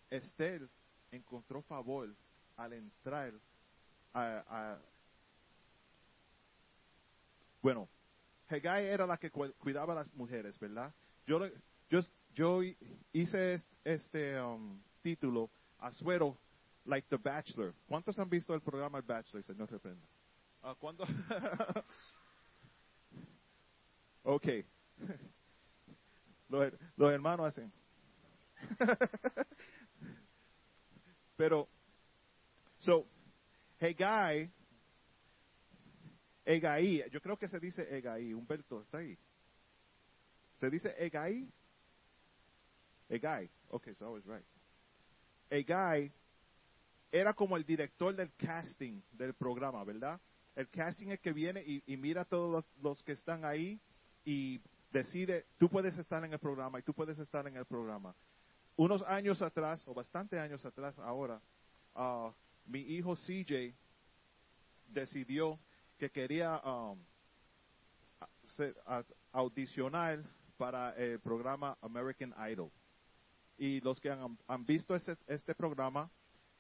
Esther 0.10 0.68
encontró 1.12 1.62
favor 1.62 2.14
al 2.58 2.74
entrar 2.74 3.34
a, 4.14 4.44
a, 4.48 4.82
bueno, 7.62 7.88
Hegai 8.50 8.86
era 8.86 9.08
la 9.08 9.18
que 9.18 9.32
cuidaba 9.32 9.94
a 9.94 9.96
las 9.98 10.14
mujeres, 10.14 10.60
¿verdad? 10.60 10.94
Yo, 11.26 11.40
yo, 11.90 12.02
yo 12.34 12.62
hice 13.12 13.62
este 13.84 14.40
um, 14.42 14.82
título, 15.02 15.50
Azuero, 15.80 16.38
like 16.86 17.08
the 17.10 17.18
Bachelor. 17.18 17.74
¿Cuántos 17.88 18.18
han 18.20 18.30
visto 18.30 18.54
el 18.54 18.62
programa 18.62 18.98
El 18.98 19.04
Bachelor, 19.04 19.44
señor 19.44 19.72
reprenda? 19.72 20.06
Uh, 20.64 20.76
¿Cuándo? 20.76 21.04
ok. 24.24 24.48
los, 26.50 26.74
los 26.96 27.12
hermanos 27.12 27.48
hacen. 27.48 27.72
Pero, 31.36 31.68
so, 32.80 33.06
Hegai 33.80 34.50
Egaí, 36.46 37.04
yo 37.10 37.22
creo 37.22 37.38
que 37.38 37.48
se 37.48 37.60
dice 37.60 37.96
Egaí, 37.96 38.34
Humberto, 38.34 38.82
¿está 38.82 38.98
ahí? 38.98 39.18
¿Se 40.56 40.70
dice 40.70 40.94
Egaí? 43.10 43.46
Egai, 43.46 43.50
ok, 43.70 43.94
so 43.94 44.08
I 44.08 44.10
was 44.10 44.26
right. 44.26 44.46
Egai 45.50 46.12
era 47.12 47.34
como 47.34 47.56
el 47.58 47.64
director 47.64 48.16
del 48.16 48.32
casting 48.36 49.02
del 49.12 49.34
programa, 49.34 49.84
¿verdad? 49.84 50.20
El 50.56 50.68
casting 50.70 51.10
es 51.10 51.20
que 51.20 51.32
viene 51.32 51.64
y, 51.66 51.98
mira 51.98 52.22
a 52.22 52.26
todos 52.26 52.66
los, 52.82 53.04
que 53.04 53.14
están 53.14 53.46
ahí 53.46 53.80
y 54.26 54.60
decide, 54.92 55.46
tú 55.58 55.70
puedes 55.70 55.98
estar 55.98 56.24
en 56.24 56.34
el 56.34 56.40
programa 56.40 56.80
y 56.80 56.84
tú 56.84 56.94
puedes 56.94 57.20
estar 57.20 57.48
en 57.48 57.58
el 57.58 57.66
programa. 57.66 58.16
Unos 58.76 59.04
años 59.04 59.42
atrás, 59.42 59.84
o 59.88 59.94
bastante 59.94 60.40
años 60.40 60.66
atrás 60.66 60.98
ahora, 61.00 61.40
uh, 61.96 62.32
mi 62.66 62.80
hijo 62.80 63.16
CJ 63.16 63.76
decidió 64.88 65.60
que 66.00 66.10
quería 66.10 66.60
um, 66.60 67.00
audicionar 69.32 70.24
para 70.58 70.96
el 70.96 71.20
programa 71.20 71.78
American 71.82 72.34
Idol. 72.50 72.72
Y 73.58 73.82
los 73.82 74.00
que 74.00 74.10
han, 74.10 74.38
visto 74.66 74.96
este 74.96 75.56
programa, 75.56 76.10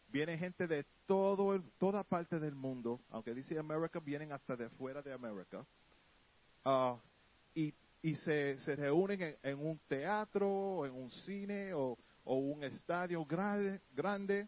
viene 0.09 0.37
gente 0.37 0.67
de 0.67 0.85
todo 1.05 1.59
toda 1.77 2.03
parte 2.03 2.39
del 2.39 2.55
mundo, 2.55 2.99
aunque 3.09 3.33
dice 3.33 3.57
America, 3.57 3.99
vienen 3.99 4.31
hasta 4.31 4.55
de 4.55 4.69
fuera 4.69 5.01
de 5.01 5.11
América. 5.11 5.65
Uh, 6.65 6.97
y, 7.55 7.73
y 8.01 8.15
se, 8.15 8.59
se 8.59 8.75
reúnen 8.75 9.37
en, 9.41 9.59
un 9.59 9.79
teatro, 9.87 10.85
en 10.85 10.93
un 10.93 11.11
cine 11.11 11.73
o, 11.73 11.97
o 12.23 12.35
un 12.35 12.63
estadio 12.63 13.25
grande, 13.25 13.81
grande 13.93 14.47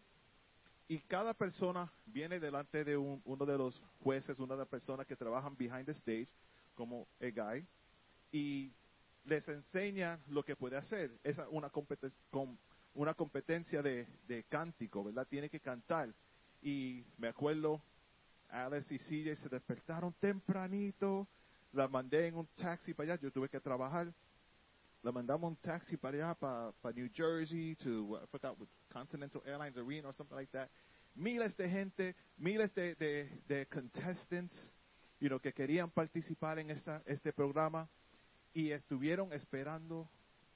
y 0.88 0.98
cada 1.00 1.34
persona 1.34 1.90
viene 2.06 2.38
delante 2.38 2.84
de 2.84 2.96
uno 2.96 3.44
de 3.44 3.58
los 3.58 3.82
jueces, 4.02 4.38
una 4.38 4.54
de 4.54 4.60
las 4.60 4.68
personas 4.68 5.06
que 5.06 5.16
trabajan 5.16 5.56
behind 5.56 5.86
the 5.86 5.92
stage, 5.92 6.28
como 6.76 7.08
el 7.18 7.32
guy, 7.32 7.66
y 8.30 8.70
les 9.26 9.46
enseña 9.48 10.18
lo 10.28 10.44
que 10.44 10.56
puede 10.56 10.76
hacer. 10.76 11.18
Es 11.22 11.36
una 11.50 11.70
competencia, 11.70 12.18
una 12.94 13.14
competencia 13.14 13.82
de, 13.82 14.06
de 14.26 14.44
cántico, 14.44 15.04
¿verdad? 15.04 15.26
Tiene 15.28 15.50
que 15.50 15.60
cantar. 15.60 16.12
Y 16.62 17.04
me 17.18 17.28
acuerdo, 17.28 17.82
Alex 18.48 18.90
y 18.92 18.98
CJ 18.98 19.36
se 19.36 19.48
despertaron 19.48 20.14
tempranito, 20.14 21.28
la 21.72 21.88
mandé 21.88 22.28
en 22.28 22.36
un 22.36 22.46
taxi 22.56 22.94
para 22.94 23.12
allá, 23.12 23.22
yo 23.22 23.30
tuve 23.30 23.48
que 23.48 23.60
trabajar 23.60 24.12
la 25.06 25.12
mandamos 25.12 25.48
un 25.48 25.56
taxi 25.56 25.96
para 25.96 26.16
allá, 26.16 26.34
para, 26.34 26.72
para 26.82 26.92
New 26.92 27.08
Jersey, 27.14 27.76
to, 27.76 28.18
I 28.20 28.26
forgot, 28.26 28.56
Continental 28.92 29.40
Airlines 29.46 29.76
Arena 29.76 30.08
or 30.08 30.12
something 30.12 30.34
like 30.34 30.50
that. 30.50 30.68
Miles 31.14 31.56
de 31.56 31.68
gente, 31.68 32.14
miles 32.36 32.74
de, 32.74 32.96
de, 32.96 33.30
de 33.46 33.66
contestants, 33.66 34.74
you 35.20 35.28
know, 35.28 35.38
que 35.38 35.52
querían 35.52 35.90
participar 35.90 36.58
en 36.58 36.70
esta, 36.70 37.04
este 37.06 37.32
programa 37.32 37.88
y 38.56 38.72
estuvieron 38.72 39.32
esperando 39.34 40.08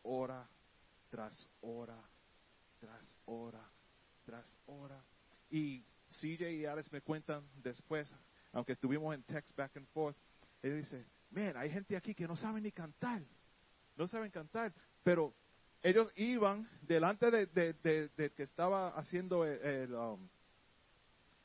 hora 0.03 0.49
tras 1.11 1.47
hora, 1.61 1.99
tras 2.79 3.17
hora, 3.27 3.71
tras 4.25 4.57
hora. 4.65 5.05
Y 5.51 5.85
CJ 6.09 6.51
y 6.51 6.65
Alex 6.65 6.91
me 6.93 7.03
cuentan 7.03 7.47
después, 7.63 8.17
aunque 8.53 8.73
estuvimos 8.73 9.15
en 9.15 9.23
text 9.25 9.55
back 9.55 9.77
and 9.77 9.87
forth, 9.89 10.17
él 10.63 10.79
dice, 10.79 11.05
man, 11.31 11.55
hay 11.59 11.71
gente 11.71 11.95
aquí 11.95 12.15
que 12.15 12.27
no 12.27 12.37
sabe 12.37 12.63
ni 12.63 12.73
cantar 12.73 13.23
no 14.01 14.09
saben 14.09 14.31
cantar, 14.31 14.73
pero 15.03 15.35
ellos 15.83 16.11
iban 16.17 16.67
delante 16.81 17.31
de, 17.31 18.33
que 18.35 18.43
estaba 18.43 18.89
haciendo 18.97 19.45
el, 19.45 19.95
um, 19.95 20.27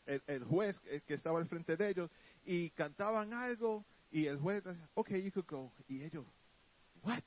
el, 0.06 0.46
juez 0.46 0.80
que 0.80 1.14
estaba 1.16 1.40
al 1.40 1.48
frente 1.48 1.76
de 1.76 1.90
ellos 1.90 2.10
y 2.46 2.70
cantaban 2.70 3.34
algo 3.34 3.84
y 4.10 4.28
el 4.28 4.38
juez 4.38 4.64
decía, 4.64 4.90
ok, 4.94 5.10
you 5.16 5.32
could 5.34 5.46
go. 5.46 5.74
Y 5.90 6.02
ellos, 6.02 6.26
what? 7.06 7.24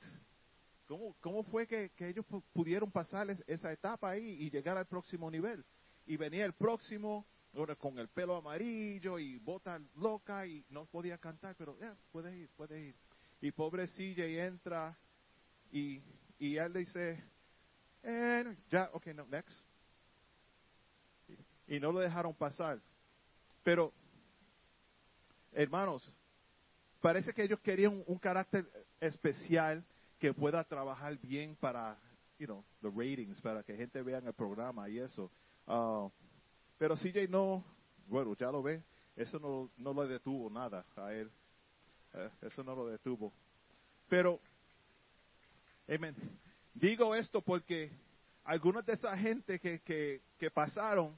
¿Cómo, 0.87 1.15
cómo 1.21 1.43
fue 1.43 1.67
que, 1.67 1.91
ellos 1.99 2.25
pudieron 2.51 2.91
pasar 2.91 3.29
esa 3.45 3.71
etapa 3.71 4.09
ahí 4.09 4.37
y 4.39 4.49
llegar 4.49 4.75
al 4.77 4.87
próximo 4.87 5.29
nivel? 5.29 5.63
Y 6.05 6.17
venía 6.17 6.45
el 6.45 6.53
próximo 6.53 7.25
con 7.77 7.97
el 7.97 8.07
pelo 8.07 8.35
amarillo 8.35 9.19
y 9.19 9.37
bota 9.39 9.79
loca 9.95 10.45
y 10.45 10.65
no 10.69 10.85
podía 10.85 11.17
cantar, 11.17 11.55
pero 11.55 11.77
ya, 11.79 11.95
puede 12.11 12.35
ir, 12.37 12.49
puede 12.49 12.87
ir. 12.87 12.95
Y 13.41 13.51
pobrecilla 13.51 14.25
y 14.27 14.37
entra 14.37 14.97
y, 15.71 16.01
y 16.37 16.57
él 16.57 16.73
dice, 16.73 17.23
eh, 18.03 18.57
ya, 18.69 18.89
ok, 18.93 19.07
no, 19.07 19.25
next. 19.27 19.59
Y 21.67 21.79
no 21.79 21.91
lo 21.91 21.99
dejaron 21.99 22.33
pasar. 22.33 22.81
Pero, 23.63 23.93
hermanos, 25.51 26.13
parece 27.01 27.33
que 27.33 27.43
ellos 27.43 27.59
querían 27.59 28.03
un, 28.05 28.17
carácter 28.17 28.65
especial 28.99 29.83
que 30.19 30.33
pueda 30.33 30.63
trabajar 30.63 31.17
bien 31.17 31.55
para, 31.55 31.97
you 32.37 32.45
know, 32.45 32.63
the 32.81 32.89
ratings, 32.89 33.39
para 33.41 33.63
que 33.63 33.75
gente 33.75 34.01
vea 34.01 34.19
el 34.19 34.33
programa 34.33 34.89
y 34.89 34.99
eso. 34.99 35.31
Uh, 35.67 36.09
pero 36.77 36.95
CJ 36.95 37.29
no, 37.29 37.63
bueno, 38.07 38.35
ya 38.35 38.51
lo 38.51 38.61
ve, 38.61 38.83
eso 39.15 39.39
no, 39.39 39.69
no 39.77 39.93
lo 39.93 40.07
detuvo 40.07 40.49
nada 40.49 40.85
a 40.95 41.13
él. 41.13 41.31
Eh, 42.13 42.29
eso 42.41 42.63
no 42.63 42.75
lo 42.75 42.87
detuvo. 42.87 43.31
Pero 44.07 44.39
Amén. 45.91 46.15
Digo 46.75 47.15
esto 47.15 47.41
porque 47.41 47.91
algunos 48.43 48.85
de 48.85 48.93
esa 48.93 49.17
gente 49.17 49.59
que, 49.59 49.81
que, 50.37 50.51
pasaron 50.51 51.17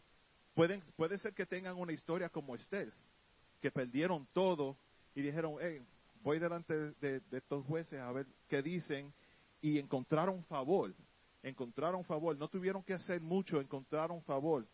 pueden, 0.53 0.81
puede 0.95 1.17
ser 1.17 1.33
que 1.33 1.45
tengan 1.45 1.77
una 1.77 1.91
historia 1.91 2.29
como 2.29 2.55
Esther, 2.55 2.93
que 3.59 3.69
perdieron 3.69 4.25
todo 4.31 4.77
y 5.15 5.21
dijeron, 5.21 5.55
hey, 5.59 5.81
voy 6.21 6.39
delante 6.39 6.91
de, 6.93 7.21
estos 7.31 7.65
jueces 7.65 7.99
a 7.99 8.11
ver 8.11 8.27
qué 8.47 8.61
dicen 8.61 9.13
y 9.61 9.79
encontraron 9.79 10.43
favor. 10.45 10.93
encontraron 11.43 12.03
favor. 12.03 12.37
No 12.37 12.47
tuvieron 12.47 12.83
que 12.83 12.93
hacer 12.93 13.21
mucho, 13.21 13.59
encontraron 13.59 14.21
favor. 14.23 14.65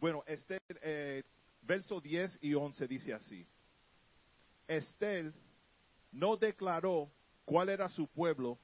Bueno, 0.00 0.22
Esther, 0.26 0.62
eh, 0.82 1.22
verso 1.62 2.00
10 2.00 2.38
y 2.40 2.54
11 2.54 2.86
dice 2.86 3.14
así. 3.14 3.46
Esther 4.66 5.32
no 6.12 6.36
declaró 6.36 7.10
cuál 7.44 7.68
era 7.68 7.88
su 7.88 8.06
pueblo 8.06 8.58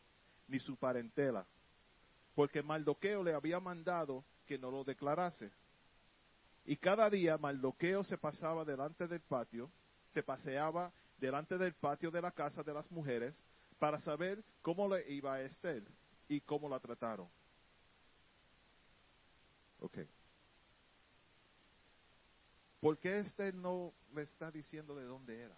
ni 0.47 0.61
su 0.61 0.77
parentela, 0.77 1.47
porque 2.35 2.63
Maldoqueo 2.63 3.23
le 3.23 3.35
había 3.35 3.59
mandado 3.59 4.25
que 4.47 4.59
no 4.59 4.71
lo 4.71 4.85
declarase. 4.85 5.51
Y 6.65 6.77
cada 6.77 7.11
día 7.11 7.37
Maldoqueo 7.37 8.05
se 8.05 8.17
pasaba 8.17 8.65
delante 8.65 9.07
del 9.07 9.21
patio, 9.21 9.71
se 10.11 10.23
paseaba 10.23 10.93
delante 11.19 11.59
del 11.59 11.75
patio 11.75 12.11
de 12.11 12.23
la 12.23 12.33
casa 12.33 12.63
de 12.63 12.73
las 12.73 12.91
mujeres 12.91 13.43
para 13.79 13.99
saber 13.99 14.43
cómo 14.63 14.89
le 14.89 15.11
iba 15.13 15.35
a 15.35 15.43
Esther 15.43 15.85
y 16.29 16.41
cómo 16.41 16.69
la 16.69 16.81
trataron. 16.81 17.29
Ok. 19.81 19.99
¿Por 22.81 22.99
qué 22.99 23.19
Esther 23.19 23.55
no 23.55 23.93
me 24.13 24.23
está 24.23 24.51
diciendo 24.51 24.95
de 24.95 25.05
dónde 25.05 25.41
era? 25.41 25.57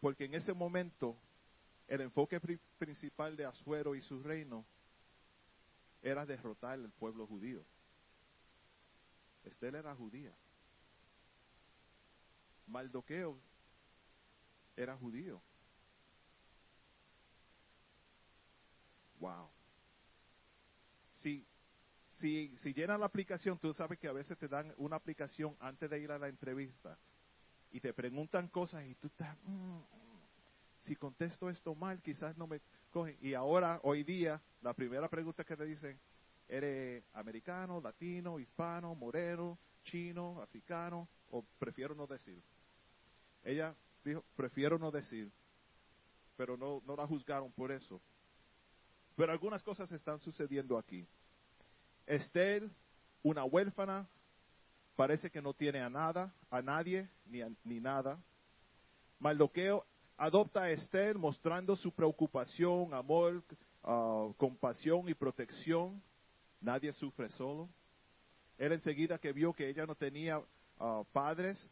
Porque 0.00 0.24
en 0.24 0.34
ese 0.34 0.52
momento 0.52 1.16
el 1.86 2.00
enfoque 2.00 2.40
principal 2.78 3.36
de 3.36 3.44
Asuero 3.44 3.94
y 3.94 4.00
su 4.00 4.22
reino 4.22 4.64
era 6.02 6.26
derrotar 6.26 6.72
al 6.72 6.90
pueblo 6.92 7.26
judío. 7.26 7.64
Esther 9.44 9.74
era 9.74 9.94
judía. 9.94 10.32
Maldoqueo 12.66 13.38
era 14.76 14.96
judío. 14.96 15.42
Wow. 19.18 19.50
Si, 21.12 21.46
si, 22.18 22.56
si 22.58 22.72
llenan 22.72 23.00
la 23.00 23.06
aplicación, 23.06 23.58
tú 23.58 23.74
sabes 23.74 23.98
que 23.98 24.08
a 24.08 24.12
veces 24.12 24.38
te 24.38 24.48
dan 24.48 24.72
una 24.78 24.96
aplicación 24.96 25.56
antes 25.60 25.90
de 25.90 25.98
ir 25.98 26.10
a 26.10 26.18
la 26.18 26.28
entrevista 26.28 26.98
y 27.70 27.80
te 27.80 27.92
preguntan 27.92 28.48
cosas 28.48 28.84
y 28.86 28.94
tú 28.94 29.08
estás, 29.08 29.36
mm, 29.42 29.80
si 30.80 30.96
contesto 30.96 31.50
esto 31.50 31.74
mal, 31.74 32.00
quizás 32.00 32.36
no 32.36 32.46
me 32.46 32.60
cogen. 32.90 33.16
Y 33.20 33.34
ahora, 33.34 33.80
hoy 33.82 34.02
día, 34.02 34.40
la 34.62 34.74
primera 34.74 35.08
pregunta 35.08 35.44
que 35.44 35.56
te 35.56 35.64
dicen, 35.64 35.98
¿eres 36.48 37.04
americano, 37.12 37.80
latino, 37.80 38.38
hispano, 38.38 38.94
moreno, 38.94 39.58
chino, 39.82 40.40
africano? 40.40 41.08
O 41.30 41.44
prefiero 41.58 41.94
no 41.94 42.06
decir. 42.06 42.42
Ella 43.42 43.74
dijo, 44.04 44.24
prefiero 44.36 44.78
no 44.78 44.90
decir, 44.90 45.30
pero 46.36 46.56
no, 46.56 46.82
no 46.86 46.96
la 46.96 47.06
juzgaron 47.06 47.52
por 47.52 47.70
eso. 47.70 48.00
Pero 49.16 49.32
algunas 49.32 49.62
cosas 49.62 49.92
están 49.92 50.18
sucediendo 50.18 50.78
aquí. 50.78 51.06
Esther, 52.06 52.70
una 53.22 53.44
huérfana, 53.44 54.08
parece 54.96 55.30
que 55.30 55.42
no 55.42 55.52
tiene 55.52 55.80
a 55.80 55.90
nada, 55.90 56.34
a 56.50 56.62
nadie, 56.62 57.08
ni, 57.26 57.40
ni 57.64 57.80
nada. 57.80 58.18
Maldoqueo 59.18 59.84
adopta 60.20 60.64
a 60.64 60.70
Esther 60.70 61.16
mostrando 61.16 61.74
su 61.74 61.90
preocupación, 61.90 62.92
amor, 62.92 63.42
ah, 63.82 64.28
compasión 64.36 65.08
y 65.08 65.14
protección. 65.14 66.00
Nadie 66.60 66.92
sufre 66.92 67.30
solo. 67.30 67.70
Él 68.58 68.72
enseguida 68.72 69.18
que 69.18 69.32
vio 69.32 69.54
que 69.54 69.66
ella 69.66 69.86
no 69.86 69.94
tenía 69.94 70.42
ah, 70.78 71.02
padres, 71.10 71.66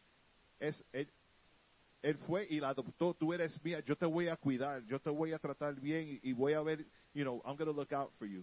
es, 0.59 0.83
él, 0.93 2.17
fue 2.26 2.47
y 2.49 2.59
la 2.59 2.71
adoptó. 2.71 3.12
Tú 3.12 3.35
eres 3.35 3.62
mía, 3.62 3.81
yo 3.81 3.95
te 3.95 4.07
voy 4.07 4.28
a 4.28 4.37
cuidar, 4.38 4.83
yo 4.87 4.99
te 4.99 5.11
voy 5.11 5.34
a 5.34 5.39
tratar 5.39 5.75
bien 5.75 6.19
y, 6.23 6.32
voy 6.32 6.54
a 6.54 6.63
ver, 6.63 6.87
you 7.13 7.25
know, 7.25 7.43
I'm 7.45 7.54
going 7.54 7.71
to 7.71 7.73
look 7.73 7.93
out 7.93 8.11
for 8.19 8.26
you. 8.26 8.43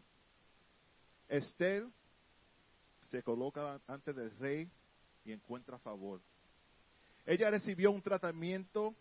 Esther 1.28 1.88
se 3.10 3.24
coloca 3.24 3.82
ante 3.88 4.12
el 4.12 4.30
rey 4.38 4.70
y 5.24 5.32
encuentra 5.32 5.80
favor. 5.80 6.22
Ella 7.26 7.50
recibió 7.50 7.90
un 7.90 8.04
tratamiento 8.04 8.94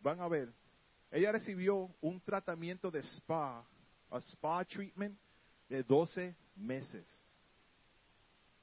van 0.00 0.20
a 0.20 0.28
ver, 0.28 0.52
ella 1.10 1.32
recibió 1.32 1.94
un 2.00 2.20
tratamiento 2.20 2.90
de 2.90 3.02
spa, 3.02 3.64
a 4.10 4.20
spa 4.20 4.64
treatment 4.64 5.18
de 5.68 5.82
12 5.82 6.34
meses. 6.56 7.06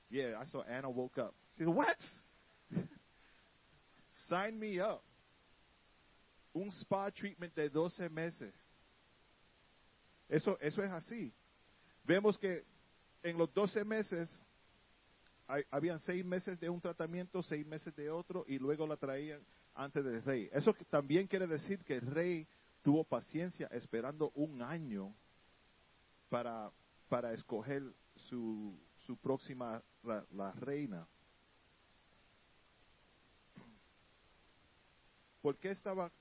Yeah, 0.09 0.39
I 0.39 0.45
saw 0.45 0.63
Anna 0.63 0.89
woke 0.89 1.17
up. 1.17 1.33
She 1.57 1.63
said, 1.63 1.73
what? 1.73 1.97
Sign 4.27 4.59
me 4.59 4.79
up. 4.79 5.01
Un 6.53 6.71
spa 6.71 7.09
treatment 7.09 7.53
de 7.55 7.69
12 7.69 8.09
meses. 8.09 8.53
Eso, 10.29 10.57
eso 10.61 10.81
es 10.81 10.91
así. 10.91 11.33
Vemos 12.05 12.37
que 12.37 12.63
en 13.23 13.37
los 13.37 13.51
12 13.53 13.83
meses 13.83 14.29
habían 15.69 15.99
6 15.99 16.25
meses 16.25 16.59
de 16.59 16.69
un 16.69 16.79
tratamiento, 16.79 17.41
6 17.43 17.65
meses 17.65 17.95
de 17.95 18.09
otro 18.09 18.45
y 18.47 18.57
luego 18.57 18.87
la 18.87 18.97
traían 18.97 19.41
antes 19.75 20.03
del 20.03 20.23
rey. 20.23 20.49
Eso 20.51 20.73
también 20.89 21.27
quiere 21.27 21.47
decir 21.47 21.83
que 21.83 21.97
el 21.97 22.07
rey 22.07 22.47
tuvo 22.81 23.03
paciencia 23.03 23.67
esperando 23.67 24.31
un 24.35 24.61
año 24.61 25.13
para, 26.29 26.71
para 27.09 27.33
escoger 27.33 27.83
su, 28.15 28.79
su 29.05 29.17
próxima, 29.17 29.83
la, 30.03 30.51
reina. 30.53 31.07
¿Por 35.41 35.57
qué 35.57 35.71
estaba 35.71 36.11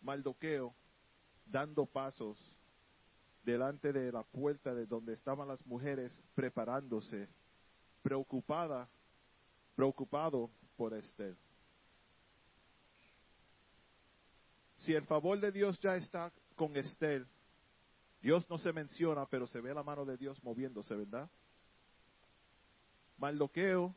Maldoqueo 0.00 0.74
dando 1.44 1.86
pasos 1.86 2.56
delante 3.44 3.92
de 3.92 4.10
la 4.10 4.24
puerta 4.24 4.74
de 4.74 4.86
donde 4.86 5.12
estaban 5.12 5.46
las 5.46 5.64
mujeres 5.66 6.20
preparándose, 6.34 7.28
preocupada, 8.02 8.88
preocupado 9.76 10.50
por 10.76 10.94
Esther? 10.94 11.36
Si 14.86 14.94
el 14.94 15.04
favor 15.04 15.40
de 15.40 15.50
Dios 15.50 15.80
ya 15.80 15.96
está 15.96 16.32
con 16.54 16.76
Esther, 16.76 17.26
Dios 18.22 18.48
no 18.48 18.56
se 18.56 18.72
menciona, 18.72 19.26
pero 19.26 19.48
se 19.48 19.60
ve 19.60 19.74
la 19.74 19.82
mano 19.82 20.04
de 20.04 20.16
Dios 20.16 20.40
moviéndose, 20.44 20.94
¿verdad? 20.94 21.28
Maldoqueo, 23.18 23.92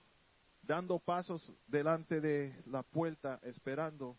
dando 0.63 0.97
pasos 0.97 1.53
delante 1.67 2.19
de 2.19 2.59
la 2.65 2.81
puerta, 2.81 3.39
esperando, 3.43 4.17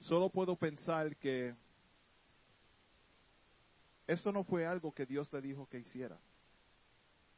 solo 0.00 0.30
puedo 0.30 0.56
pensar 0.56 1.14
que 1.18 1.54
esto 4.06 4.32
no 4.32 4.42
fue 4.42 4.64
algo 4.64 4.94
que 4.94 5.04
Dios 5.04 5.30
le 5.34 5.42
dijo 5.42 5.68
que 5.68 5.80
hiciera, 5.80 6.18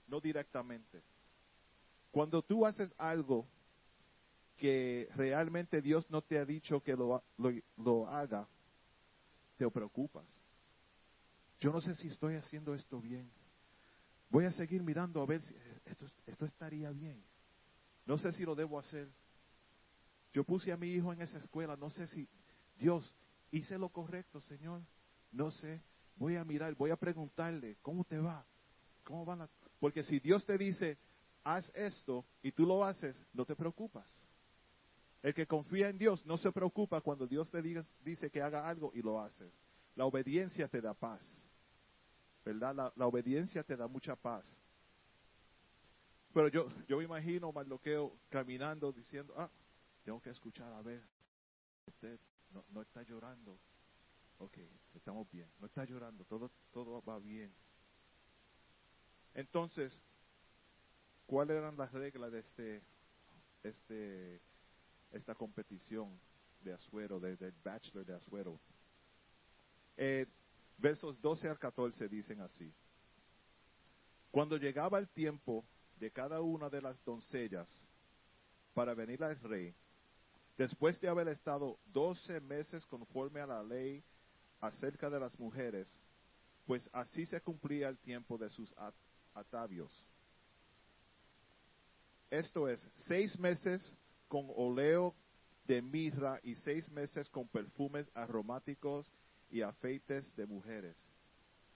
no 0.07 0.21
directamente. 0.21 1.03
Cuando 2.13 2.43
tú 2.43 2.65
haces 2.65 2.95
algo 2.97 3.45
que 4.57 5.09
realmente 5.15 5.81
Dios 5.81 6.09
no 6.11 6.23
te 6.23 6.39
ha 6.39 6.45
dicho 6.45 6.81
que 6.81 6.95
lo, 6.95 7.23
lo, 7.77 8.07
haga, 8.09 8.49
te 9.57 9.69
preocupas. 9.71 10.27
Yo 11.61 11.73
no 11.73 11.81
sé 11.81 11.95
si 11.95 12.09
estoy 12.09 12.37
haciendo 12.37 12.75
esto 12.75 13.01
bien. 13.01 13.31
Voy 14.29 14.45
a 14.45 14.51
seguir 14.51 14.83
mirando 14.83 15.21
a 15.23 15.27
ver 15.27 15.43
si 15.43 15.55
esto, 15.85 16.07
esto 16.27 16.47
estaría 16.47 16.91
bien. 16.91 17.23
No 18.07 18.19
sé 18.19 18.33
si 18.33 18.45
lo 18.45 18.55
debo 18.55 18.79
hacer. 18.79 19.09
Yo 20.33 20.45
puse 20.45 20.73
a 20.73 20.77
mi 20.77 20.89
hijo 20.89 21.13
en 21.13 21.21
esa 21.21 21.39
escuela, 21.39 21.77
no 21.77 21.91
sé 21.91 22.07
si, 22.07 22.29
Dios, 22.79 23.15
hice 23.51 23.79
lo 23.79 23.91
correcto, 23.91 24.41
Señor. 24.41 24.83
No 25.31 25.51
sé. 25.51 25.83
Voy 26.17 26.37
a 26.37 26.45
mirar, 26.45 26.75
voy 26.75 26.91
a 26.91 26.97
preguntarle, 26.97 27.77
¿cómo 27.83 28.05
te 28.05 28.19
va? 28.19 28.45
¿Cómo 29.05 29.25
van 29.25 29.41
las 29.41 29.51
Porque 29.81 30.03
si 30.03 30.21
Dios 30.21 30.45
te 30.47 30.57
dice, 30.57 30.99
haz 31.43 31.71
esto 31.75 32.25
y 32.43 32.53
tú 32.53 32.67
lo 32.67 32.85
haces, 32.85 33.21
no 33.33 33.45
te 33.45 33.57
preocupas. 33.57 34.07
El 35.23 35.35
que 35.35 35.47
confía 35.47 35.89
en 35.89 35.99
Dios 35.99 36.27
no 36.27 36.37
se 36.37 36.51
preocupa 36.51 37.01
cuando 37.01 37.27
Dios 37.27 37.51
te 37.51 37.63
dice 37.63 38.31
que 38.31 38.43
haga 38.43 38.69
algo 38.69 38.91
y 38.93 39.03
lo 39.03 39.21
hace. 39.21 39.53
La 39.95 40.05
obediencia 40.05 40.67
te 40.69 40.81
da 40.81 40.95
paz. 40.95 41.23
¿Verdad? 42.45 42.93
La, 42.97 43.07
obediencia 43.07 43.63
te 43.63 43.77
da 43.77 43.87
mucha 43.87 44.17
paz. 44.17 44.45
Pero 46.35 46.49
yo, 46.49 46.69
yo 46.89 46.99
me 46.99 47.05
imagino 47.05 47.53
Marloqueo 47.53 48.19
caminando 48.29 48.91
diciendo, 48.91 49.33
ah, 49.37 49.49
tengo 50.03 50.21
que 50.21 50.31
escuchar, 50.31 50.73
a 50.73 50.83
ver, 50.83 51.03
usted 51.87 52.19
no, 52.51 52.65
no 52.71 52.83
está 52.83 53.03
llorando. 53.03 53.61
Ok, 54.39 54.59
estamos 54.95 55.31
bien, 55.31 55.49
no 55.61 55.67
está 55.67 55.85
llorando, 55.85 56.25
todo, 56.25 56.51
todo 56.73 57.01
va 57.03 57.21
bien. 57.21 57.55
Entonces, 59.35 60.03
¿cuáles 61.27 61.59
eran 61.59 61.77
las 61.77 61.93
reglas 61.93 62.33
de 62.33 62.41
este, 62.41 62.83
este 63.63 64.43
esta 65.13 65.35
competición 65.35 66.19
de 66.63 66.73
Azuero, 66.73 67.21
del 67.21 67.53
Bachelor 67.65 68.05
de 68.07 68.15
Azuero. 68.15 68.59
Eh, 69.97 70.27
versos 70.79 71.21
12 71.21 71.49
al 71.49 71.59
14 71.59 72.09
dicen 72.09 72.41
así. 72.41 72.73
Cuando 74.31 74.57
llegaba 74.57 74.99
el 74.99 75.09
tiempo 75.09 75.65
de 75.97 76.11
cada 76.11 76.41
una 76.41 76.71
de 76.71 76.81
las 76.81 77.03
doncellas 77.05 77.69
para 78.75 78.95
venir 78.95 79.23
al 79.23 79.39
rey, 79.41 79.75
después 80.57 81.01
de 81.01 81.09
haber 81.09 81.29
estado 81.29 81.79
doce 81.87 82.41
meses 82.41 82.87
conforme 82.87 83.41
a 83.41 83.47
la 83.47 83.63
ley 83.63 84.03
acerca 84.61 85.11
de 85.11 85.21
las 85.21 85.39
mujeres, 85.39 85.89
pues 86.67 86.89
así 86.93 87.27
se 87.27 87.41
cumplía 87.41 87.89
el 87.89 87.99
tiempo 87.99 88.39
de 88.39 88.49
sus 88.49 88.73
at- 88.79 88.95
atavios. 89.35 89.93
Esto 92.31 92.69
es, 92.69 92.89
seis 92.97 93.39
meses 93.39 93.93
con 94.33 94.51
oleo 94.57 95.15
de 95.67 95.83
mirra 95.83 96.41
y 96.43 96.55
seis 96.55 96.91
meses 96.91 97.29
con 97.29 97.47
perfumes 97.49 98.11
aromáticos 98.15 99.13
y 99.51 99.61
afeites 99.61 100.35
de 100.35 100.47
mujeres. 100.47 100.97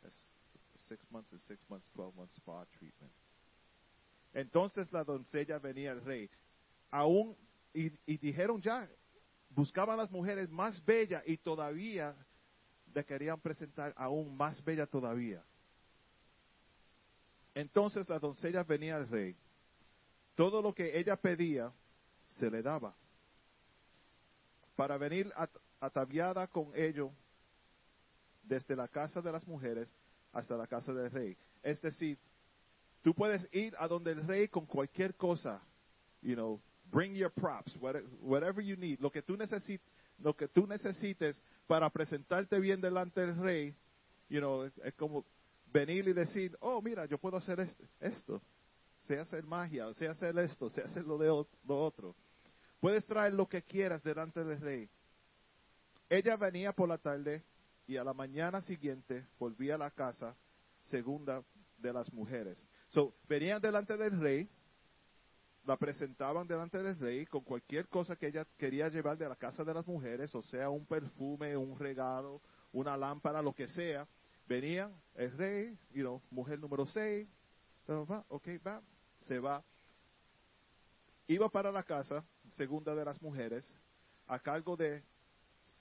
Es 0.02 0.14
six 0.88 1.04
months 1.10 1.30
and 1.32 1.40
six 1.42 1.60
months, 1.68 1.86
twelve 1.90 2.14
months 2.16 2.34
spa 2.36 2.64
treatment. 2.78 3.12
Entonces 4.32 4.90
la 4.90 5.04
doncella 5.04 5.58
venía 5.58 5.92
al 5.92 6.02
rey. 6.02 6.30
Aún, 6.90 7.36
y, 7.74 7.92
y 8.06 8.16
dijeron 8.16 8.62
ya, 8.62 8.88
buscaban 9.50 9.98
las 9.98 10.10
mujeres 10.10 10.48
más 10.48 10.82
bellas 10.82 11.22
y 11.26 11.36
todavía 11.36 12.16
le 12.94 13.04
querían 13.04 13.38
presentar 13.38 13.92
aún 13.98 14.34
más 14.34 14.64
bella 14.64 14.86
todavía. 14.86 15.44
Entonces 17.54 18.08
la 18.08 18.18
doncella 18.18 18.64
venía 18.64 18.96
al 18.96 19.06
rey. 19.06 19.36
Todo 20.34 20.62
lo 20.62 20.74
que 20.74 20.98
ella 20.98 21.16
pedía 21.16 21.70
se 22.38 22.50
le 22.50 22.62
daba. 22.62 22.94
Para 24.76 24.98
venir 24.98 25.32
at- 25.36 25.56
ataviada 25.80 26.46
con 26.46 26.70
ello 26.74 27.10
desde 28.42 28.76
la 28.76 28.88
casa 28.88 29.20
de 29.20 29.32
las 29.32 29.46
mujeres 29.46 29.92
hasta 30.32 30.56
la 30.56 30.66
casa 30.66 30.92
del 30.92 31.10
rey. 31.10 31.36
Es 31.62 31.80
decir, 31.80 32.18
tú 33.02 33.14
puedes 33.14 33.48
ir 33.52 33.74
a 33.78 33.88
donde 33.88 34.12
el 34.12 34.26
rey 34.26 34.48
con 34.48 34.66
cualquier 34.66 35.14
cosa, 35.16 35.60
you 36.22 36.34
know, 36.34 36.60
bring 36.90 37.14
your 37.14 37.30
props, 37.32 37.76
what- 37.80 38.02
whatever 38.20 38.62
you 38.62 38.76
need, 38.76 39.00
lo 39.00 39.10
que 39.10 39.22
tú 39.22 39.36
necesites, 39.36 39.86
lo 40.18 40.34
que 40.34 40.48
tú 40.48 40.66
necesites 40.66 41.42
para 41.66 41.90
presentarte 41.90 42.58
bien 42.60 42.80
delante 42.80 43.20
del 43.20 43.36
rey, 43.36 43.74
you 44.28 44.38
know, 44.40 44.64
es, 44.64 44.94
como 44.94 45.24
venir 45.72 46.06
y 46.08 46.12
decir, 46.12 46.56
oh, 46.60 46.80
mira, 46.80 47.06
yo 47.06 47.18
puedo 47.18 47.36
hacer 47.36 47.60
est- 47.60 47.80
esto, 48.00 48.40
sé 49.04 49.18
hacer 49.18 49.44
magia, 49.44 49.92
sé 49.94 50.06
hacer 50.08 50.38
esto, 50.38 50.68
sé 50.70 50.82
hacer 50.82 51.04
lo 51.04 51.18
de 51.18 51.26
lo 51.66 51.82
otro. 51.82 52.14
Puedes 52.80 53.06
traer 53.06 53.34
lo 53.34 53.48
que 53.48 53.62
quieras 53.62 54.02
delante 54.02 54.44
del 54.44 54.60
rey. 54.60 54.90
Ella 56.08 56.36
venía 56.36 56.72
por 56.72 56.88
la 56.88 56.98
tarde 56.98 57.44
y 57.86 57.96
a 57.96 58.04
la 58.04 58.14
mañana 58.14 58.60
siguiente 58.62 59.26
volvía 59.38 59.74
a 59.76 59.78
la 59.78 59.90
casa 59.90 60.36
segunda 60.82 61.42
de 61.78 61.92
las 61.92 62.12
mujeres. 62.12 62.64
So, 62.88 63.14
venían 63.28 63.60
delante 63.60 63.96
del 63.96 64.20
rey, 64.20 64.48
la 65.64 65.76
presentaban 65.76 66.46
delante 66.46 66.82
del 66.82 66.98
rey 66.98 67.26
con 67.26 67.42
cualquier 67.42 67.88
cosa 67.88 68.16
que 68.16 68.28
ella 68.28 68.46
quería 68.56 68.88
llevar 68.88 69.18
de 69.18 69.28
la 69.28 69.36
casa 69.36 69.64
de 69.64 69.74
las 69.74 69.86
mujeres, 69.86 70.34
o 70.34 70.42
sea, 70.42 70.70
un 70.70 70.86
perfume, 70.86 71.56
un 71.56 71.78
regalo, 71.78 72.40
una 72.72 72.96
lámpara, 72.96 73.42
lo 73.42 73.52
que 73.52 73.66
sea. 73.68 74.06
Venían 74.46 74.94
el 75.14 75.36
rey, 75.36 75.78
you 75.92 76.02
know, 76.02 76.22
mujer 76.30 76.60
número 76.60 76.86
6, 76.86 77.26
ok, 77.88 78.48
va, 78.64 78.80
se 79.26 79.40
va. 79.40 79.64
Iba 81.28 81.48
para 81.48 81.72
la 81.72 81.82
casa, 81.82 82.24
segunda 82.50 82.94
de 82.94 83.04
las 83.04 83.20
mujeres, 83.20 83.72
a 84.26 84.38
cargo 84.38 84.76
de 84.76 85.02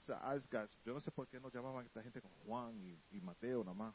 Saasgas. 0.06 0.76
Yo 0.84 0.92
no 0.92 1.00
sé 1.00 1.10
por 1.12 1.28
qué 1.28 1.38
no 1.38 1.50
llamaban 1.50 1.84
a 1.84 1.86
esta 1.86 2.02
gente 2.02 2.20
con 2.20 2.30
Juan 2.44 2.74
y, 3.12 3.20
Mateo 3.20 3.60
nada 3.62 3.74
más. 3.74 3.94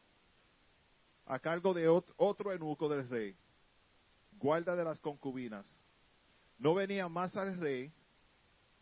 A 1.26 1.40
cargo 1.40 1.74
de 1.74 1.90
ot- 1.90 2.14
otro 2.16 2.52
eunuco 2.52 2.88
del 2.90 3.08
rey, 3.10 3.36
guarda 4.40 4.76
de 4.76 4.84
las 4.84 5.00
concubinas. 5.00 5.66
No 6.58 6.74
venía 6.74 7.08
más 7.10 7.36
al 7.36 7.58
rey 7.60 7.92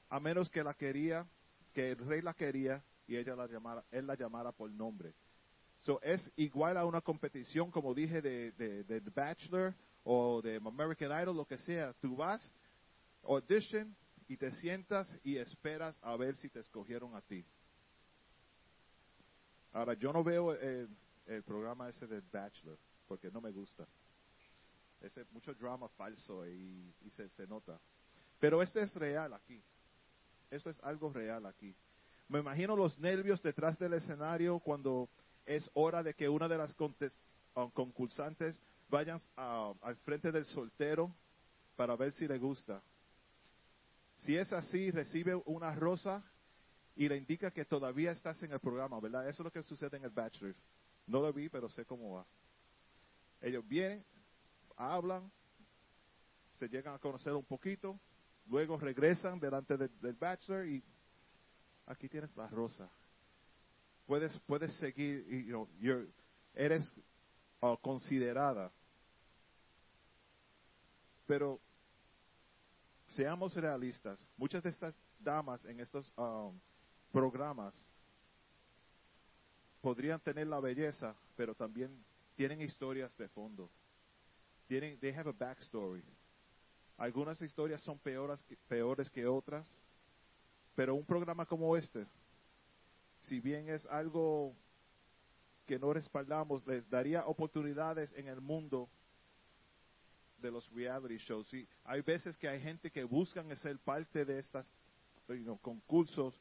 a 0.09 0.19
menos 0.19 0.49
que 0.49 0.63
la 0.63 0.73
quería, 0.73 1.27
que 1.73 1.91
el 1.91 1.97
rey 1.97 2.21
la 2.21 2.33
quería 2.33 2.83
y 3.07 3.15
ella 3.17 3.35
la 3.35 3.47
llamara, 3.47 3.83
él 3.91 4.05
la 4.05 4.15
llamara 4.15 4.51
por 4.51 4.69
nombre. 4.71 5.13
So, 5.79 5.99
es 6.01 6.31
igual 6.35 6.77
a 6.77 6.85
una 6.85 7.01
competición, 7.01 7.71
como 7.71 7.93
dije, 7.93 8.21
de, 8.21 8.51
de, 8.51 8.83
de 8.83 8.99
Bachelor 8.99 9.73
o 10.03 10.41
de 10.41 10.57
American 10.57 11.11
Idol, 11.21 11.37
lo 11.37 11.45
que 11.45 11.57
sea. 11.57 11.93
Tú 11.93 12.15
vas, 12.15 12.51
audition 13.23 13.95
y 14.27 14.37
te 14.37 14.51
sientas 14.51 15.13
y 15.23 15.37
esperas 15.37 15.95
a 16.01 16.15
ver 16.15 16.35
si 16.37 16.49
te 16.49 16.59
escogieron 16.59 17.15
a 17.15 17.21
ti. 17.21 17.45
Ahora, 19.73 19.93
yo 19.93 20.11
no 20.11 20.23
veo 20.23 20.53
el, 20.53 20.89
el 21.25 21.43
programa 21.43 21.89
ese 21.89 22.07
de 22.07 22.21
Bachelor 22.31 22.77
porque 23.07 23.31
no 23.31 23.41
me 23.41 23.51
gusta. 23.51 23.87
Ese 25.01 25.25
mucho 25.31 25.53
drama 25.53 25.87
falso 25.89 26.47
y, 26.47 26.93
y 27.05 27.09
se, 27.11 27.29
se 27.29 27.47
nota. 27.47 27.79
Pero 28.39 28.61
este 28.61 28.81
es 28.81 28.93
real 28.95 29.33
aquí. 29.33 29.61
Esto 30.49 30.69
es 30.69 30.79
algo 30.83 31.11
real 31.11 31.45
aquí. 31.45 31.75
Me 32.27 32.39
imagino 32.39 32.75
los 32.75 32.97
nervios 32.99 33.41
detrás 33.41 33.79
del 33.79 33.93
escenario 33.93 34.59
cuando 34.59 35.09
es 35.45 35.69
hora 35.73 36.03
de 36.03 36.13
que 36.13 36.29
una 36.29 36.47
de 36.47 36.57
las 36.57 36.75
um, 36.79 37.71
concursantes 37.71 38.59
vayan 38.89 39.19
ah, 39.37 39.73
al 39.81 39.95
frente 39.97 40.31
del 40.31 40.45
soltero 40.45 41.15
para 41.75 41.95
ver 41.95 42.11
si 42.13 42.27
le 42.27 42.37
gusta. 42.37 42.81
Si 44.19 44.35
es 44.35 44.51
así, 44.51 44.91
recibe 44.91 45.35
una 45.45 45.73
rosa 45.75 46.23
y 46.95 47.07
le 47.07 47.15
indica 47.15 47.51
que 47.51 47.63
todavía 47.63 48.11
estás 48.11 48.41
en 48.43 48.51
el 48.51 48.59
programa, 48.59 48.99
¿verdad? 48.99 49.29
Eso 49.29 49.41
es 49.41 49.45
lo 49.45 49.51
que 49.51 49.63
sucede 49.63 49.95
en 49.95 50.03
el 50.03 50.09
Bachelor. 50.09 50.55
No 51.07 51.21
lo 51.21 51.31
vi, 51.31 51.47
pero 51.47 51.69
sé 51.69 51.85
cómo 51.85 52.15
va. 52.15 52.25
Ellos 53.41 53.65
vienen, 53.65 54.03
hablan, 54.75 55.31
se 56.53 56.67
llegan 56.67 56.93
a 56.93 56.99
conocer 56.99 57.33
un 57.33 57.45
poquito, 57.45 57.97
luego 58.47 58.77
regresan 58.77 59.39
delante 59.39 59.77
del, 59.77 60.15
Bachelor 60.15 60.67
y 60.67 60.83
aquí 61.85 62.09
tienes 62.09 62.35
la 62.35 62.47
rosa. 62.47 62.89
Puedes, 64.05 64.37
puedes 64.39 64.73
seguir, 64.75 65.25
you 65.45 65.51
know, 65.51 65.69
eres 66.53 66.91
uh, 67.61 67.77
considerada. 67.77 68.71
Pero 71.29 71.59
seamos 73.07 73.53
realistas. 73.53 74.19
Muchas 74.35 74.63
de 74.63 74.71
estas 74.71 74.95
damas 75.19 75.63
en 75.63 75.79
estos 75.79 76.11
um, 76.17 76.59
programas 77.11 77.75
podrían 79.79 80.19
tener 80.19 80.47
la 80.47 80.59
belleza, 80.59 81.15
pero 81.35 81.53
también 81.53 82.03
tienen 82.35 82.59
historias 82.63 83.15
de 83.15 83.27
fondo. 83.27 83.69
Tienen, 84.67 84.99
they 84.99 85.13
have 85.13 85.29
a 85.29 85.31
backstory. 85.31 86.03
Algunas 86.97 87.39
historias 87.43 87.83
son 87.83 87.99
peores 87.99 88.43
peores 88.67 89.07
que 89.07 89.27
otras, 89.27 89.71
pero 90.73 90.95
un 90.95 91.05
programa 91.05 91.45
como 91.45 91.77
este, 91.77 92.07
si 93.19 93.39
bien 93.39 93.69
es 93.69 93.85
algo 93.85 94.55
que 95.67 95.77
no 95.77 95.93
respaldamos, 95.93 96.65
les 96.65 96.89
daría 96.89 97.27
oportunidades 97.27 98.11
en 98.13 98.27
el 98.27 98.41
mundo 98.41 98.89
de 100.41 100.51
los 100.51 100.69
reality 100.71 101.17
shows. 101.17 101.53
Y 101.53 101.67
hay 101.83 102.01
veces 102.01 102.37
que 102.37 102.47
hay 102.47 102.61
gente 102.61 102.91
que 102.91 103.03
buscan 103.03 103.55
ser 103.57 103.77
parte 103.79 104.25
de 104.25 104.39
estos 104.39 104.71
concursos 105.61 106.33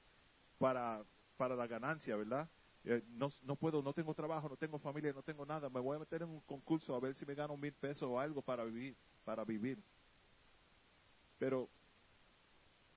para, 0.58 1.04
para 1.36 1.54
la 1.54 1.66
ganancia, 1.66 2.16
¿verdad? 2.16 2.48
Eh, 2.84 3.02
no, 3.08 3.28
no 3.42 3.56
puedo, 3.56 3.82
no 3.82 3.92
tengo 3.92 4.14
trabajo, 4.14 4.48
no 4.48 4.56
tengo 4.56 4.78
familia, 4.78 5.12
no 5.12 5.22
tengo 5.22 5.44
nada. 5.44 5.68
Me 5.68 5.80
voy 5.80 5.96
a 5.96 6.00
meter 6.00 6.22
en 6.22 6.30
un 6.30 6.40
concurso 6.40 6.94
a 6.94 7.00
ver 7.00 7.14
si 7.14 7.26
me 7.26 7.34
gano 7.34 7.56
mil 7.56 7.72
pesos 7.72 8.04
o 8.04 8.18
algo 8.18 8.40
para 8.40 8.64
vivir, 8.64 8.96
para 9.24 9.44
vivir. 9.44 9.82
Pero 11.38 11.68